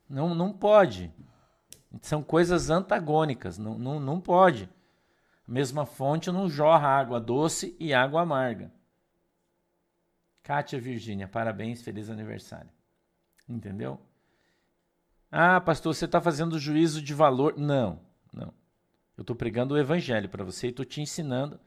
[0.09, 1.12] Não, não pode.
[2.01, 3.59] São coisas antagônicas.
[3.59, 4.68] Não, não, não pode.
[5.47, 8.73] A mesma fonte não jorra água doce e água amarga.
[10.42, 12.71] Kátia Virgínia, parabéns, feliz aniversário.
[13.49, 14.01] Entendeu?
[15.31, 17.59] Ah, pastor, você está fazendo juízo de valor.
[17.59, 18.01] Não,
[18.33, 18.53] não.
[19.16, 21.61] Eu estou pregando o evangelho para você e estou te ensinando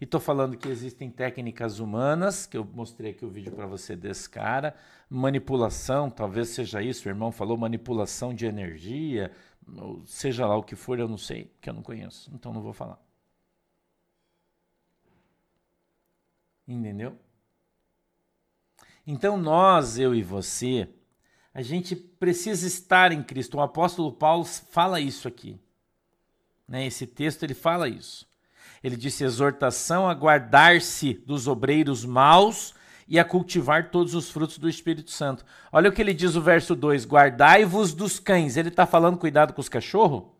[0.00, 3.96] e estou falando que existem técnicas humanas, que eu mostrei aqui o vídeo para você
[3.96, 4.76] desse cara,
[5.10, 9.32] manipulação, talvez seja isso, o irmão falou manipulação de energia,
[10.04, 12.72] seja lá o que for, eu não sei, que eu não conheço, então não vou
[12.72, 13.00] falar.
[16.66, 17.18] Entendeu?
[19.06, 20.88] Então nós, eu e você,
[21.52, 23.56] a gente precisa estar em Cristo.
[23.56, 25.58] O apóstolo Paulo fala isso aqui.
[26.68, 26.86] Né?
[26.86, 28.28] Esse texto ele fala isso.
[28.82, 32.74] Ele disse exortação a guardar-se dos obreiros maus
[33.06, 35.44] e a cultivar todos os frutos do Espírito Santo.
[35.72, 38.56] Olha o que ele diz o verso 2: guardai-vos dos cães.
[38.56, 40.38] Ele está falando cuidado com os cachorros?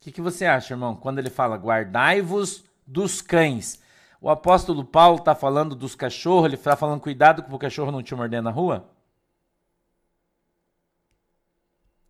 [0.00, 3.80] que, que você acha, irmão, quando ele fala guardai-vos dos cães?
[4.20, 8.02] O apóstolo Paulo está falando dos cachorros, ele está falando cuidado para o cachorro não
[8.02, 8.90] te morder na rua?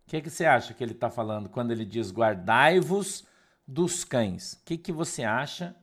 [0.11, 3.25] que, que você acha que ele está falando quando ele diz guardai-vos
[3.65, 4.53] dos cães?
[4.53, 5.73] O que, que você acha?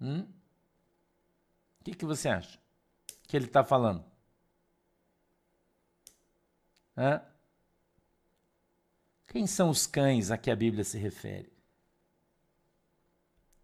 [0.00, 0.20] Hum?
[1.80, 2.60] O que, que você acha
[3.26, 4.04] que ele está falando?
[6.96, 7.20] Hã?
[9.26, 11.52] Quem são os cães a que a Bíblia se refere?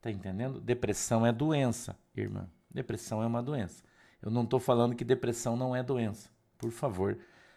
[0.01, 0.61] Tá entendendo?
[0.61, 2.51] Depressão é doença, irmã.
[2.69, 3.85] Depressão é uma doença.
[4.21, 6.29] Eu não estou falando que depressão não é doença.
[6.59, 7.17] Por favor,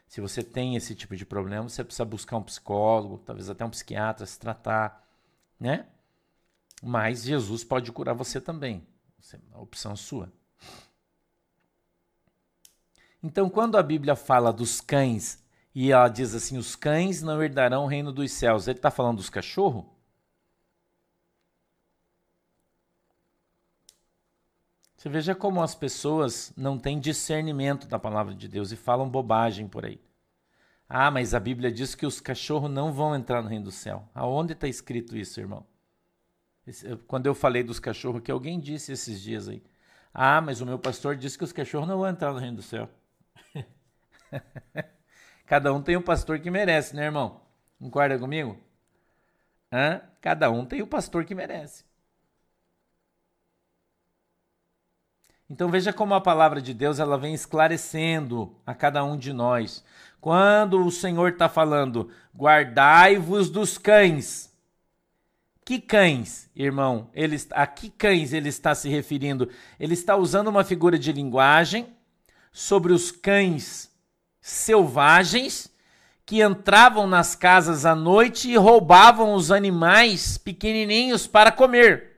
[0.09, 3.69] se você tem esse tipo de problema, você precisa buscar um psicólogo, talvez até um
[3.69, 5.07] psiquiatra, se tratar,
[5.59, 5.85] né?
[6.81, 8.87] Mas Jesus pode curar você também.
[9.53, 10.33] A opção é sua.
[13.21, 15.43] Então, quando a Bíblia fala dos cães
[15.75, 19.17] e ela diz assim: os cães não herdarão o reino dos céus, ele está falando
[19.17, 19.85] dos cachorros?
[24.99, 29.65] Você veja como as pessoas não têm discernimento da palavra de Deus e falam bobagem
[29.65, 29.97] por aí.
[30.89, 34.03] Ah, mas a Bíblia diz que os cachorros não vão entrar no reino do céu.
[34.13, 35.65] Aonde está escrito isso, irmão?
[37.07, 39.63] Quando eu falei dos cachorros, que alguém disse esses dias aí.
[40.13, 42.61] Ah, mas o meu pastor disse que os cachorros não vão entrar no reino do
[42.61, 42.89] céu.
[45.47, 47.39] Cada um tem o pastor que merece, né, irmão?
[47.79, 48.57] Concorda comigo?
[49.71, 50.01] Hã?
[50.19, 51.85] Cada um tem o pastor que merece.
[55.49, 59.83] Então veja como a palavra de Deus ela vem esclarecendo a cada um de nós.
[60.21, 64.53] Quando o Senhor está falando, guardai-vos dos cães.
[65.65, 67.09] Que cães, irmão?
[67.13, 69.49] Ele, a que cães ele está se referindo?
[69.79, 71.87] Ele está usando uma figura de linguagem
[72.51, 73.91] sobre os cães
[74.41, 75.71] selvagens
[76.25, 82.08] que entravam nas casas à noite e roubavam os animais pequenininhos para comer.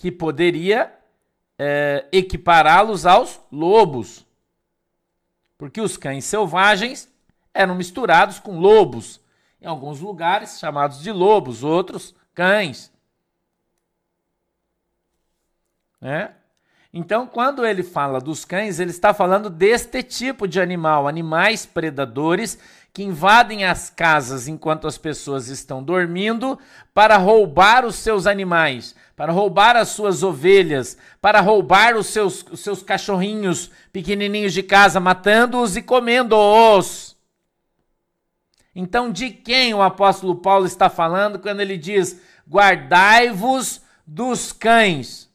[0.00, 0.92] Que poderia
[1.58, 4.26] é, equipará-los aos lobos,
[5.58, 7.08] porque os cães selvagens
[7.52, 9.20] eram misturados com lobos,
[9.60, 12.90] em alguns lugares chamados de lobos, outros cães.
[16.00, 16.34] Né?
[16.92, 22.58] Então, quando ele fala dos cães, ele está falando deste tipo de animal, animais predadores
[22.92, 26.58] que invadem as casas enquanto as pessoas estão dormindo
[26.92, 32.60] para roubar os seus animais, para roubar as suas ovelhas, para roubar os seus, os
[32.60, 37.14] seus cachorrinhos pequenininhos de casa, matando-os e comendo-os.
[38.74, 45.30] Então, de quem o apóstolo Paulo está falando quando ele diz: guardai-vos dos cães?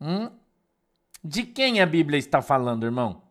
[0.00, 0.32] Hum?
[1.22, 3.22] De quem a Bíblia está falando, irmão?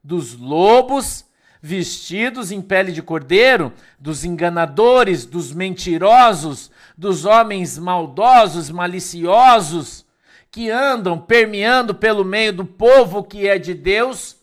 [0.00, 1.28] Dos lobos
[1.60, 10.06] vestidos em pele de cordeiro, dos enganadores, dos mentirosos, dos homens maldosos, maliciosos,
[10.50, 14.36] que andam permeando pelo meio do povo que é de Deus,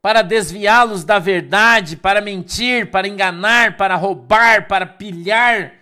[0.00, 5.74] para desviá-los da verdade, para mentir, para enganar, para roubar, para pilhar.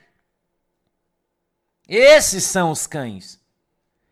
[1.87, 3.39] Esses são os cães.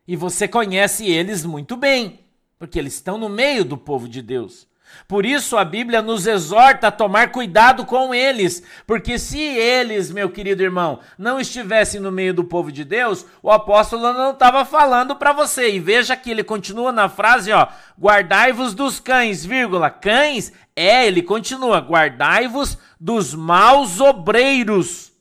[0.07, 2.19] E você conhece eles muito bem,
[2.59, 4.67] porque eles estão no meio do povo de Deus.
[5.07, 10.29] Por isso a Bíblia nos exorta a tomar cuidado com eles, porque se eles, meu
[10.29, 15.15] querido irmão, não estivessem no meio do povo de Deus, o apóstolo não estava falando
[15.15, 15.71] para você.
[15.71, 17.67] E veja que ele continua na frase, ó,
[17.99, 25.11] guardai-vos dos cães, vírgula, cães, é, ele continua, guardai-vos dos maus obreiros.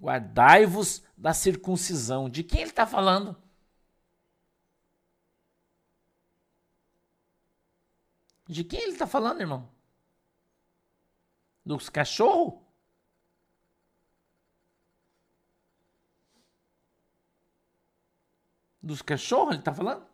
[0.00, 2.28] Guardai-vos da circuncisão.
[2.28, 3.36] De quem ele está falando?
[8.48, 9.68] De quem ele está falando, irmão?
[11.64, 12.54] Dos cachorros?
[18.80, 20.06] Dos cachorros ele está falando?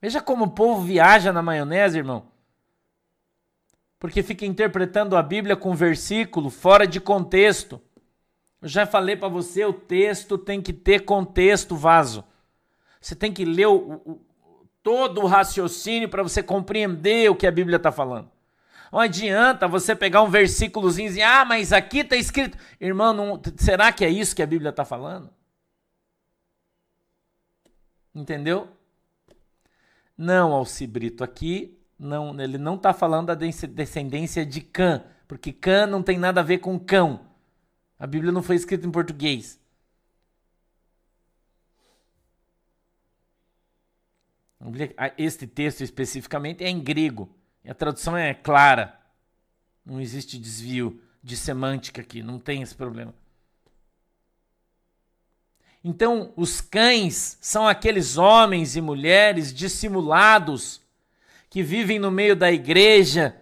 [0.00, 2.30] Veja como o povo viaja na maionese, irmão.
[3.98, 7.80] Porque fica interpretando a Bíblia com versículo fora de contexto.
[8.60, 12.24] Eu já falei para você, o texto tem que ter contexto, vaso.
[13.00, 14.26] Você tem que ler o, o,
[14.82, 18.30] todo o raciocínio para você compreender o que a Bíblia está falando.
[18.92, 22.58] Não adianta você pegar um versículozinho e dizer, ah, mas aqui está escrito.
[22.80, 25.30] Irmão, não, será que é isso que a Bíblia está falando?
[28.12, 28.68] Entendeu?
[30.18, 36.02] Não, Alcibrito, aqui não, ele não está falando da descendência de Cã, porque Cã não
[36.02, 37.20] tem nada a ver com cão.
[37.98, 39.59] A Bíblia não foi escrita em português.
[45.16, 47.28] Este texto especificamente é em grego.
[47.66, 48.98] A tradução é clara.
[49.84, 53.14] Não existe desvio de semântica aqui, não tem esse problema.
[55.82, 60.80] Então, os cães são aqueles homens e mulheres dissimulados
[61.48, 63.34] que vivem no meio da igreja,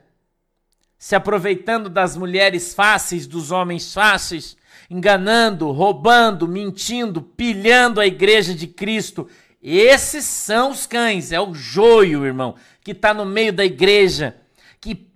[0.96, 4.56] se aproveitando das mulheres fáceis, dos homens fáceis,
[4.88, 9.28] enganando, roubando, mentindo, pilhando a igreja de Cristo.
[9.62, 14.36] Esses são os cães, é o joio, irmão, que está no meio da igreja,
[14.80, 15.08] que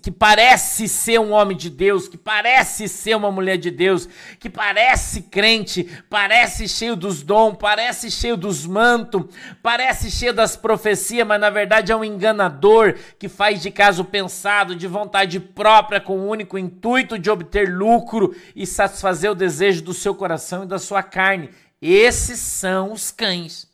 [0.00, 4.08] que parece ser um homem de Deus, que parece ser uma mulher de Deus,
[4.40, 9.24] que parece crente, parece cheio dos dons, parece cheio dos mantos,
[9.62, 14.74] parece cheio das profecias, mas na verdade é um enganador que faz de caso pensado,
[14.74, 19.92] de vontade própria, com o único intuito de obter lucro e satisfazer o desejo do
[19.92, 21.50] seu coração e da sua carne.
[21.80, 23.71] Esses são os cães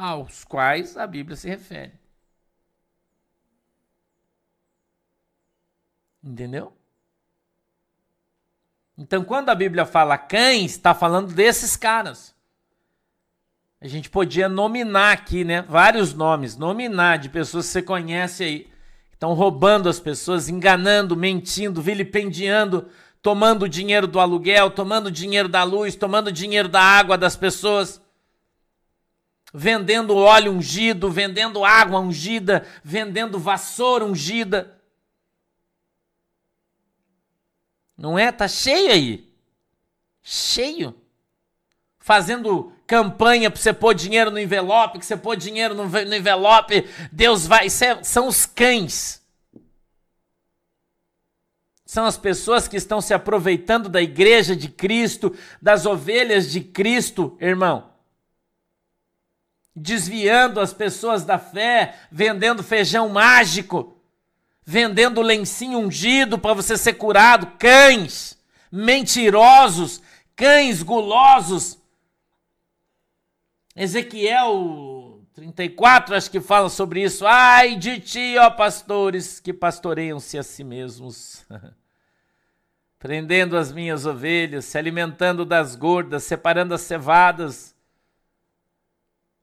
[0.00, 1.92] aos quais a Bíblia se refere.
[6.24, 6.72] Entendeu?
[8.96, 12.34] Então, quando a Bíblia fala cães, está falando desses caras.
[13.80, 15.62] A gente podia nominar aqui, né?
[15.62, 18.70] Vários nomes, nominar de pessoas que você conhece aí.
[19.12, 22.88] Estão roubando as pessoas, enganando, mentindo, vilipendiando,
[23.20, 28.00] tomando dinheiro do aluguel, tomando dinheiro da luz, tomando dinheiro da água das pessoas.
[29.52, 34.80] Vendendo óleo ungido, vendendo água ungida, vendendo vassoura ungida.
[37.96, 38.30] Não é?
[38.30, 39.34] Tá cheio aí.
[40.22, 40.94] Cheio.
[41.98, 46.88] Fazendo campanha para você pôr dinheiro no envelope, que você pôr dinheiro no, no envelope,
[47.12, 47.66] Deus vai.
[47.66, 49.20] É, são os cães.
[51.84, 57.36] São as pessoas que estão se aproveitando da igreja de Cristo, das ovelhas de Cristo,
[57.40, 57.89] irmão.
[59.74, 63.96] Desviando as pessoas da fé, vendendo feijão mágico
[64.70, 68.38] vendendo lencinho ungido para você ser curado, cães
[68.70, 70.00] mentirosos,
[70.36, 71.76] cães gulosos.
[73.74, 77.26] Ezequiel 34, acho que fala sobre isso.
[77.26, 81.44] Ai de ti, ó pastores, que pastoreiam-se a si mesmos.
[82.96, 87.69] Prendendo as minhas ovelhas, se alimentando das gordas, separando as cevadas,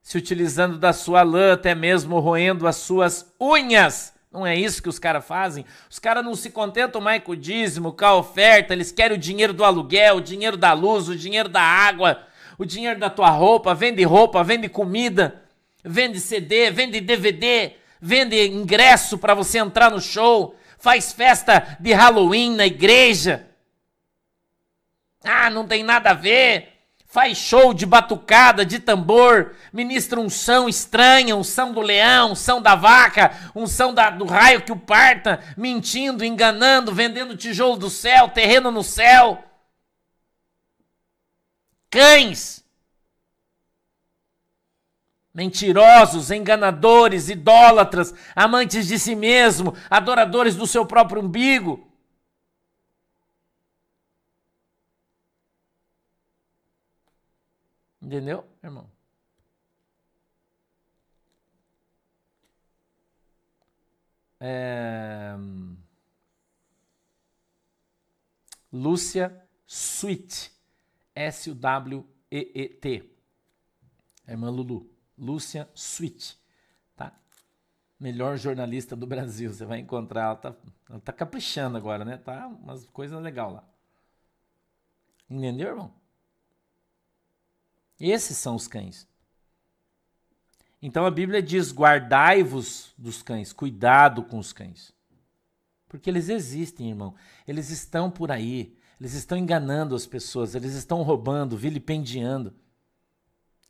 [0.07, 4.87] se utilizando da sua lã, até mesmo roendo as suas unhas não é isso que
[4.87, 5.65] os caras fazem?
[5.89, 9.19] Os caras não se contentam mais com o dízimo, com a oferta, eles querem o
[9.19, 12.23] dinheiro do aluguel, o dinheiro da luz, o dinheiro da água,
[12.57, 15.43] o dinheiro da tua roupa, vende roupa, vende comida,
[15.83, 22.55] vende CD, vende DVD, vende ingresso para você entrar no show, faz festa de Halloween
[22.55, 23.45] na igreja.
[25.21, 26.76] Ah, não tem nada a ver
[27.07, 33.31] faz show de batucada, de tambor, ministra unção estranha, unção do leão, unção da vaca,
[33.55, 38.83] unção da, do raio que o parta, mentindo, enganando, vendendo tijolo do céu, terreno no
[38.83, 39.41] céu.
[41.89, 42.63] Cães.
[45.33, 51.86] Mentirosos, enganadores, idólatras, amantes de si mesmo, adoradores do seu próprio umbigo.
[58.07, 58.89] Entendeu, irmão?
[64.39, 65.35] É...
[68.71, 70.53] Lúcia Sweet.
[71.13, 73.11] S-U-W-E-E-T.
[74.25, 74.89] irmã Lulu.
[75.17, 76.39] Lúcia Sweet.
[76.95, 77.11] Tá?
[77.99, 79.51] Melhor jornalista do Brasil.
[79.51, 80.27] Você vai encontrar.
[80.27, 80.55] Ela tá,
[80.89, 82.15] ela tá caprichando agora, né?
[82.15, 83.67] Tá umas coisas legais lá.
[85.29, 86.06] Entendeu, irmão?
[87.99, 89.07] Esses são os cães.
[90.81, 94.93] Então a Bíblia diz: guardai-vos dos cães, cuidado com os cães.
[95.87, 97.15] Porque eles existem, irmão.
[97.47, 98.77] Eles estão por aí.
[98.99, 102.53] Eles estão enganando as pessoas, eles estão roubando, vilipendiando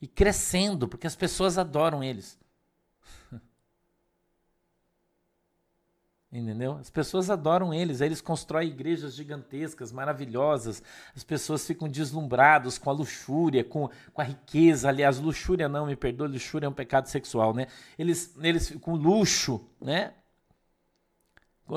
[0.01, 2.39] e crescendo, porque as pessoas adoram eles.
[6.29, 6.73] Entendeu?
[6.73, 10.83] As pessoas adoram eles, eles constroem igrejas gigantescas, maravilhosas.
[11.15, 14.89] As pessoas ficam deslumbradas com a luxúria, com, com a riqueza.
[14.89, 17.67] Aliás, luxúria não, me perdoe, luxúria é um pecado sexual, né?
[17.97, 20.13] Eles, eles com luxo, né?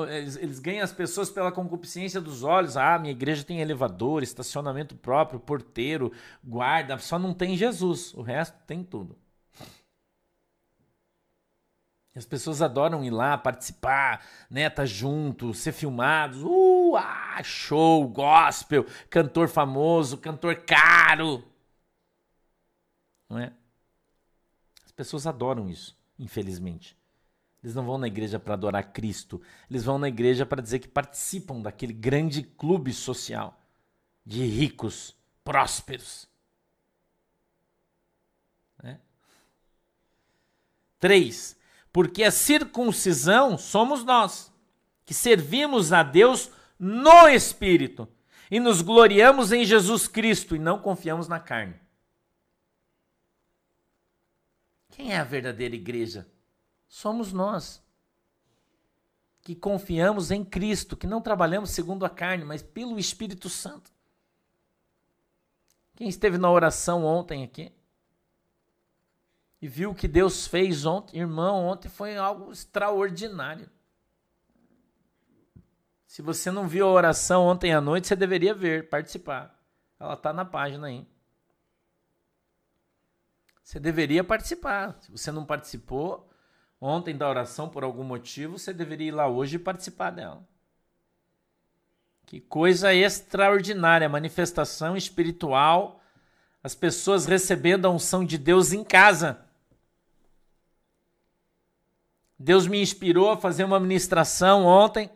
[0.09, 2.75] Eles, eles ganham as pessoas pela concupiscência dos olhos.
[2.75, 6.11] Ah, minha igreja tem elevador, estacionamento próprio, porteiro,
[6.43, 6.97] guarda.
[6.97, 9.17] Só não tem Jesus, o resto tem tudo.
[12.13, 16.41] As pessoas adoram ir lá participar, né, tá junto, ser filmados.
[16.43, 21.43] Uh, ah, show, gospel, cantor famoso, cantor caro.
[23.29, 23.53] Não é?
[24.85, 26.97] As pessoas adoram isso, infelizmente.
[27.63, 30.87] Eles não vão na igreja para adorar Cristo, eles vão na igreja para dizer que
[30.87, 33.57] participam daquele grande clube social
[34.25, 36.27] de ricos, prósperos.
[38.81, 38.99] Né?
[40.99, 41.55] Três,
[41.91, 44.51] porque a circuncisão somos nós,
[45.05, 48.07] que servimos a Deus no Espírito
[48.49, 51.75] e nos gloriamos em Jesus Cristo e não confiamos na carne.
[54.89, 56.27] Quem é a verdadeira igreja?
[56.87, 57.81] Somos nós.
[59.41, 63.91] Que confiamos em Cristo, que não trabalhamos segundo a carne, mas pelo Espírito Santo.
[65.95, 67.71] Quem esteve na oração ontem aqui
[69.61, 73.69] e viu o que Deus fez ontem, irmão, ontem foi algo extraordinário.
[76.07, 79.57] Se você não viu a oração ontem à noite, você deveria ver, participar.
[79.99, 81.07] Ela está na página aí.
[83.63, 84.97] Você deveria participar.
[84.99, 86.29] Se você não participou
[86.81, 90.45] ontem da oração por algum motivo, você deveria ir lá hoje e participar dela.
[92.25, 96.01] Que coisa extraordinária, manifestação espiritual,
[96.63, 99.45] as pessoas recebendo a unção de Deus em casa.
[102.41, 105.09] Deus me inspirou a fazer uma ministração ontem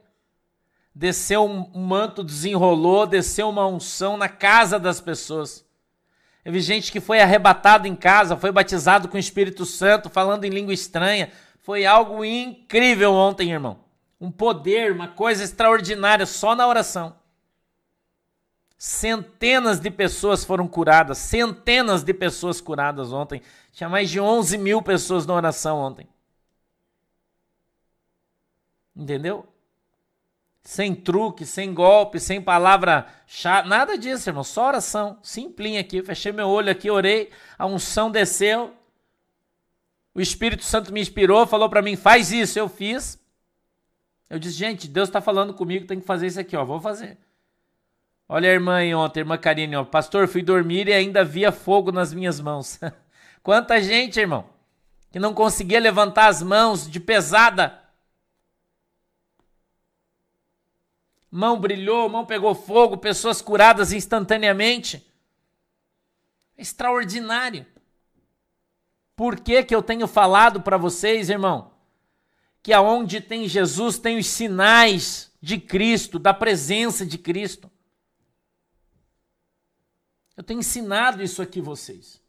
[0.95, 5.65] desceu um manto, desenrolou, desceu uma unção na casa das pessoas.
[6.41, 10.49] Teve gente que foi arrebatado em casa, foi batizado com o Espírito Santo, falando em
[10.49, 11.31] língua estranha.
[11.59, 13.79] Foi algo incrível ontem, irmão.
[14.21, 17.17] Um poder, uma coisa extraordinária só na oração.
[18.77, 23.41] Centenas de pessoas foram curadas, centenas de pessoas curadas ontem.
[23.71, 26.07] Tinha mais de 11 mil pessoas na oração ontem.
[28.95, 29.47] Entendeu?
[30.65, 34.43] sem truque, sem golpe, sem palavra chata, nada disso, irmão.
[34.43, 36.01] Só oração, simplinha aqui.
[36.01, 38.73] Fechei meu olho aqui, orei, a unção desceu.
[40.13, 42.57] O Espírito Santo me inspirou, falou para mim: faz isso.
[42.57, 43.19] Eu fiz.
[44.27, 46.65] Eu disse: gente, Deus está falando comigo, tem que fazer isso aqui, ó.
[46.65, 47.19] Vou fazer.
[48.27, 49.85] Olha a irmã aí ontem, irmã Karine, ó.
[49.85, 52.79] Pastor, fui dormir e ainda via fogo nas minhas mãos.
[53.43, 54.49] Quanta gente, irmão,
[55.11, 57.84] que não conseguia levantar as mãos de pesada
[61.35, 65.05] mão brilhou, mão pegou fogo, pessoas curadas instantaneamente.
[66.57, 67.65] Extraordinário.
[69.17, 71.73] Por que, que eu tenho falado para vocês, irmão,
[72.63, 77.69] que aonde tem Jesus tem os sinais de Cristo, da presença de Cristo?
[80.37, 82.21] Eu tenho ensinado isso aqui vocês.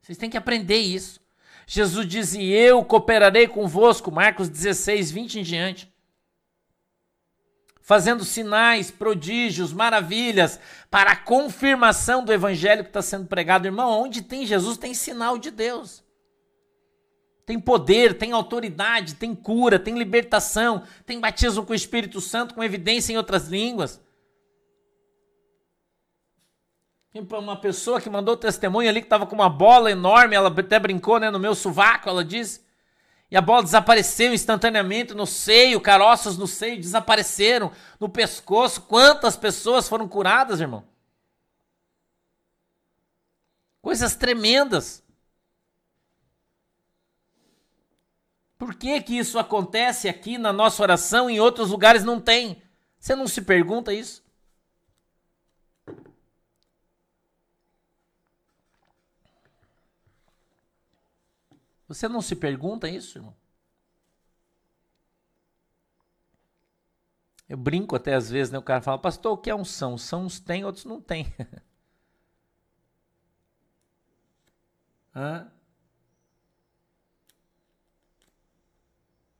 [0.00, 1.20] Vocês têm que aprender isso.
[1.66, 5.89] Jesus diz: e Eu cooperarei convosco, Marcos 16, 20 em diante
[7.90, 13.66] fazendo sinais, prodígios, maravilhas, para a confirmação do evangelho que está sendo pregado.
[13.66, 16.00] Irmão, onde tem Jesus, tem sinal de Deus.
[17.44, 22.62] Tem poder, tem autoridade, tem cura, tem libertação, tem batismo com o Espírito Santo, com
[22.62, 24.00] evidência em outras línguas.
[27.12, 31.18] Uma pessoa que mandou testemunho ali que estava com uma bola enorme, ela até brincou
[31.18, 32.60] né, no meu sovaco, ela disse
[33.30, 37.70] e a bola desapareceu instantaneamente no seio, caroços no seio desapareceram,
[38.00, 38.82] no pescoço.
[38.82, 40.84] Quantas pessoas foram curadas, irmão?
[43.80, 45.02] Coisas tremendas.
[48.58, 52.60] Por que que isso acontece aqui na nossa oração e em outros lugares não tem?
[52.98, 54.22] Você não se pergunta isso?
[61.90, 63.34] Você não se pergunta isso, irmão?
[67.48, 68.58] Eu brinco até às vezes, né?
[68.60, 69.98] O cara fala, pastor, o que é unção?
[69.98, 71.26] São uns tem, outros não tem.
[75.14, 75.50] Hã?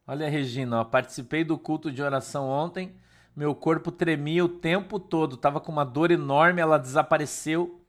[0.04, 2.96] Olha, Regina, ó, participei do culto de oração ontem.
[3.36, 7.79] Meu corpo tremia o tempo todo, tava com uma dor enorme, ela desapareceu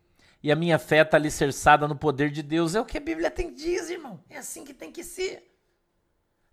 [0.44, 2.74] e a minha fé está alicerçada no poder de Deus.
[2.74, 4.24] É o que a Bíblia tem diz, irmão.
[4.30, 5.48] É assim que tem que ser.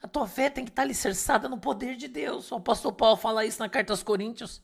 [0.02, 2.52] A tua fé tem que estar tá alicerçada no poder de Deus.
[2.52, 4.62] O apóstolo Paulo fala isso na carta aos Coríntios.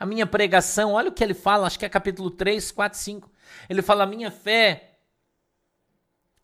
[0.00, 3.30] A minha pregação, olha o que ele fala, acho que é capítulo 3, 4, 5.
[3.68, 4.98] Ele fala: a minha fé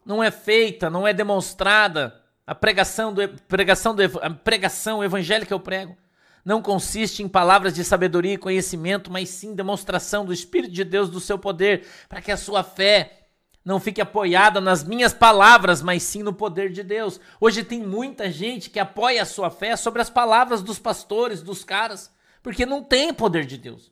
[0.04, 2.20] não é feita, não é demonstrada.
[2.46, 5.00] A pregação do pregação do a pregação,
[5.46, 5.96] que eu prego
[6.44, 11.08] não consiste em palavras de sabedoria e conhecimento, mas sim demonstração do Espírito de Deus,
[11.08, 13.28] do seu poder, para que a sua fé
[13.64, 17.18] não fique apoiada nas minhas palavras, mas sim no poder de Deus.
[17.40, 21.64] Hoje tem muita gente que apoia a sua fé sobre as palavras dos pastores, dos
[21.64, 23.90] caras, porque não tem poder de Deus.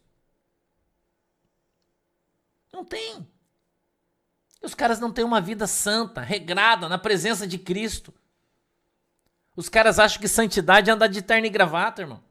[2.71, 3.27] Não tem.
[4.63, 8.13] Os caras não têm uma vida santa, regrada, na presença de Cristo.
[9.57, 12.23] Os caras acham que santidade é andar de terno e gravata, irmão.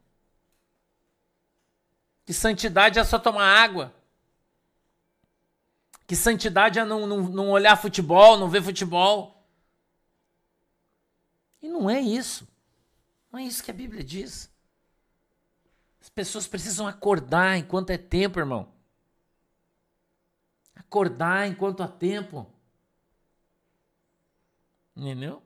[2.32, 3.94] Que santidade é só tomar água.
[6.08, 9.46] Que santidade é não, não, não olhar futebol, não ver futebol.
[11.62, 12.48] E não é isso.
[13.30, 14.50] Não é isso que a Bíblia diz.
[16.00, 18.72] As pessoas precisam acordar enquanto é tempo, irmão.
[20.74, 22.50] Acordar enquanto há tempo.
[24.96, 25.44] Entendeu?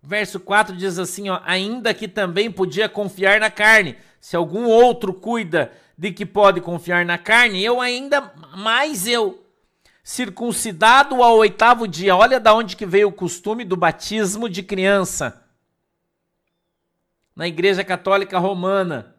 [0.00, 3.98] Verso 4 diz assim, ó, ainda que também podia confiar na carne.
[4.22, 9.44] Se algum outro cuida de que pode confiar na carne, eu ainda mais eu,
[10.04, 12.14] circuncidado ao oitavo dia.
[12.14, 15.44] Olha da onde que veio o costume do batismo de criança.
[17.34, 19.16] Na Igreja Católica Romana.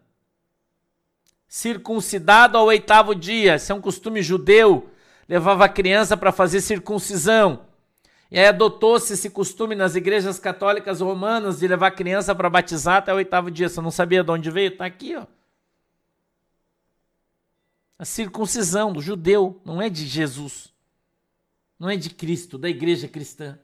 [1.49, 3.55] Circuncidado ao oitavo dia.
[3.57, 4.89] Isso é um costume judeu.
[5.27, 7.65] Levava a criança para fazer circuncisão.
[8.33, 13.13] E aí adotou-se esse costume nas igrejas católicas romanas de levar criança para batizar até
[13.13, 13.69] o oitavo dia.
[13.69, 14.71] Você não sabia de onde veio?
[14.71, 15.27] Está aqui, ó.
[17.99, 20.73] A circuncisão do judeu não é de Jesus,
[21.77, 23.59] não é de Cristo, da igreja cristã.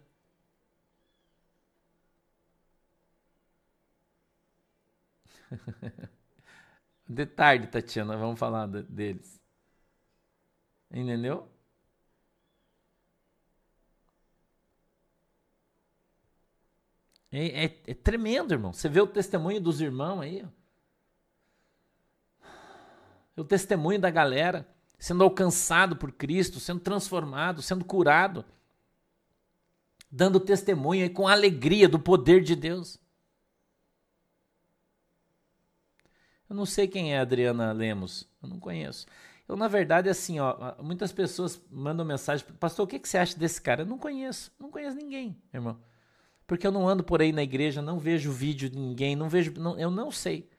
[7.08, 9.42] De tarde, Tatiana, vamos falar deles.
[10.92, 11.50] Entendeu?
[17.32, 18.74] É, é, é, tremendo, irmão.
[18.74, 20.46] Você vê o testemunho dos irmãos aí.
[23.36, 24.68] O testemunho da galera
[24.98, 28.44] sendo alcançado por Cristo, sendo transformado, sendo curado.
[30.12, 33.00] Dando testemunho aí com alegria do poder de Deus.
[36.50, 38.28] Eu não sei quem é a Adriana Lemos.
[38.42, 39.06] Eu não conheço.
[39.48, 43.38] Eu, na verdade, assim, ó, muitas pessoas mandam mensagem, pastor, o que, que você acha
[43.38, 43.84] desse cara?
[43.84, 45.80] Eu não conheço, não conheço ninguém, irmão
[46.50, 49.54] porque eu não ando por aí na igreja, não vejo vídeo de ninguém, não vejo,
[49.60, 50.50] não, eu não sei.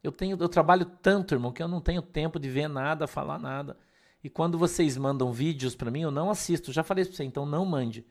[0.00, 3.36] Eu tenho, eu trabalho tanto, irmão, que eu não tenho tempo de ver nada, falar
[3.36, 3.76] nada.
[4.22, 6.72] E quando vocês mandam vídeos para mim, eu não assisto.
[6.72, 8.06] Já falei para você, então não mande.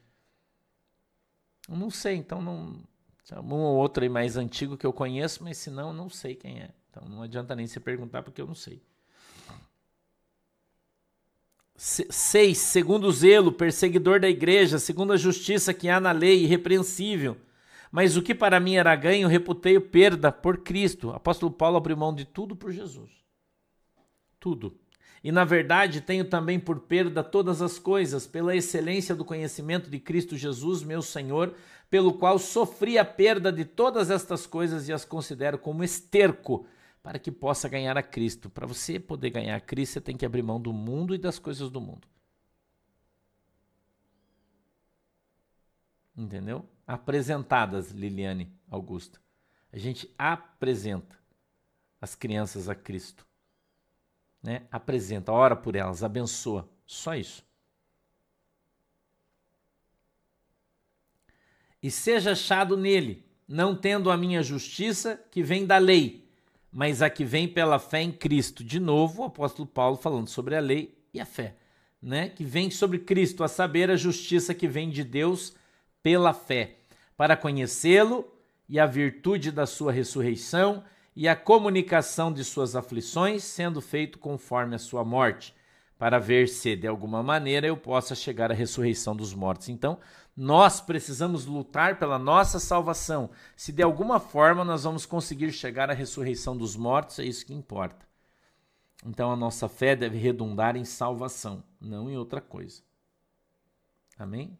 [1.69, 2.75] Eu não sei, então não.
[3.41, 6.59] Um ou outro aí mais antigo que eu conheço, mas se não, não sei quem
[6.59, 6.71] é.
[6.89, 8.83] Então não adianta nem se perguntar porque eu não sei.
[11.79, 12.57] 6.
[12.57, 17.37] Segundo o zelo, perseguidor da igreja, segundo a justiça que há na lei, irrepreensível.
[17.89, 21.11] Mas o que para mim era ganho, reputei perda por Cristo.
[21.11, 23.09] Apóstolo Paulo abriu mão de tudo por Jesus.
[24.41, 24.77] Tudo.
[25.23, 29.99] E na verdade tenho também por perda todas as coisas, pela excelência do conhecimento de
[29.99, 31.53] Cristo Jesus, meu Senhor,
[31.89, 36.65] pelo qual sofri a perda de todas estas coisas e as considero como esterco
[37.01, 38.49] para que possa ganhar a Cristo.
[38.49, 41.39] Para você poder ganhar a Cristo, você tem que abrir mão do mundo e das
[41.39, 42.07] coisas do mundo.
[46.15, 46.67] Entendeu?
[46.85, 49.21] Apresentadas, Liliane Augusta.
[49.71, 51.17] A gente apresenta
[52.01, 53.25] as crianças a Cristo.
[54.41, 54.67] Né?
[54.71, 56.69] Apresenta, ora por elas, abençoa.
[56.85, 57.45] Só isso.
[61.81, 66.28] E seja achado nele, não tendo a minha justiça que vem da lei,
[66.71, 68.63] mas a que vem pela fé em Cristo.
[68.63, 71.55] De novo, o apóstolo Paulo falando sobre a lei e a fé,
[72.01, 72.29] né?
[72.29, 75.53] Que vem sobre Cristo, a saber, a justiça que vem de Deus
[76.01, 76.77] pela fé,
[77.17, 78.25] para conhecê-lo
[78.67, 80.83] e a virtude da sua ressurreição
[81.15, 85.53] e a comunicação de suas aflições, sendo feito conforme a sua morte,
[85.97, 89.67] para ver se de alguma maneira eu possa chegar à ressurreição dos mortos.
[89.67, 89.99] Então,
[90.41, 93.29] nós precisamos lutar pela nossa salvação.
[93.57, 97.53] Se de alguma forma nós vamos conseguir chegar à ressurreição dos mortos, é isso que
[97.53, 98.07] importa.
[99.05, 102.81] Então a nossa fé deve redundar em salvação, não em outra coisa.
[104.17, 104.57] Amém?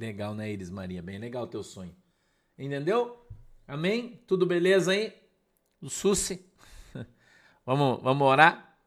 [0.00, 1.02] Legal, né, Iris Maria?
[1.02, 1.94] Bem legal o teu sonho.
[2.58, 3.22] Entendeu?
[3.68, 4.18] Amém?
[4.26, 5.12] Tudo beleza aí?
[5.78, 6.42] O Susi?
[7.66, 8.78] vamos, vamos orar?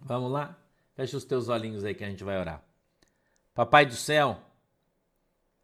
[0.00, 0.58] Vamos lá?
[0.94, 2.64] Fecha os teus olhinhos aí que a gente vai orar.
[3.52, 4.40] Papai do céu,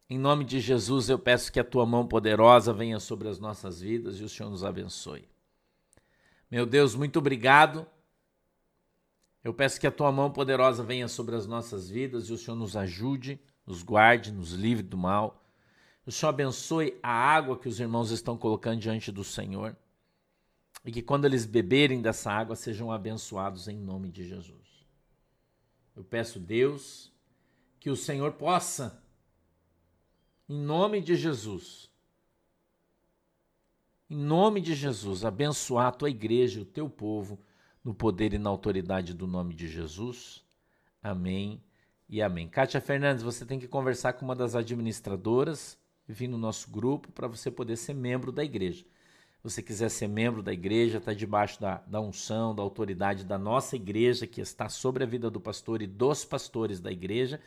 [0.07, 3.81] em nome de Jesus, eu peço que a tua mão poderosa venha sobre as nossas
[3.81, 5.27] vidas e o Senhor nos abençoe.
[6.51, 7.87] Meu Deus, muito obrigado.
[9.43, 12.55] Eu peço que a tua mão poderosa venha sobre as nossas vidas e o Senhor
[12.55, 15.43] nos ajude nos guarde, nos livre do mal.
[16.05, 19.75] O Senhor abençoe a água que os irmãos estão colocando diante do Senhor.
[20.83, 24.85] E que quando eles beberem dessa água sejam abençoados em nome de Jesus.
[25.95, 27.11] Eu peço, Deus,
[27.79, 29.01] que o Senhor possa
[30.47, 31.89] Em nome de Jesus.
[34.07, 37.39] Em nome de Jesus, abençoar a tua igreja, o teu povo,
[37.83, 40.45] no poder e na autoridade do nome de Jesus.
[41.01, 41.63] Amém
[42.07, 42.47] e amém.
[42.47, 45.77] Kátia Fernandes, você tem que conversar com uma das administradoras,
[46.07, 48.85] vir no nosso grupo, para você poder ser membro da igreja.
[49.43, 53.75] Você quiser ser membro da igreja, está debaixo da, da unção, da autoridade da nossa
[53.75, 57.39] igreja, que está sobre a vida do pastor e dos pastores da igreja.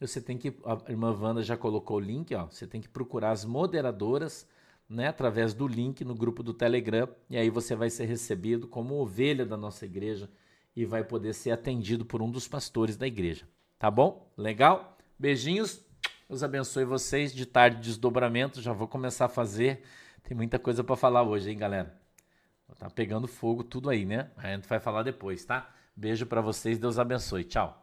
[0.00, 3.30] Você tem que, a irmã Wanda já colocou o link, ó, você tem que procurar
[3.30, 4.46] as moderadoras
[4.88, 9.00] né, através do link no grupo do Telegram, e aí você vai ser recebido como
[9.00, 10.28] ovelha da nossa igreja
[10.76, 13.46] e vai poder ser atendido por um dos pastores da igreja.
[13.82, 14.32] Tá bom?
[14.36, 14.96] Legal?
[15.18, 15.84] Beijinhos.
[16.28, 17.34] Deus abençoe vocês.
[17.34, 18.62] De tarde, desdobramento.
[18.62, 19.82] Já vou começar a fazer.
[20.22, 21.92] Tem muita coisa para falar hoje, hein, galera?
[22.78, 24.30] Tá pegando fogo tudo aí, né?
[24.36, 25.68] A gente vai falar depois, tá?
[25.96, 26.78] Beijo para vocês.
[26.78, 27.42] Deus abençoe.
[27.42, 27.81] Tchau.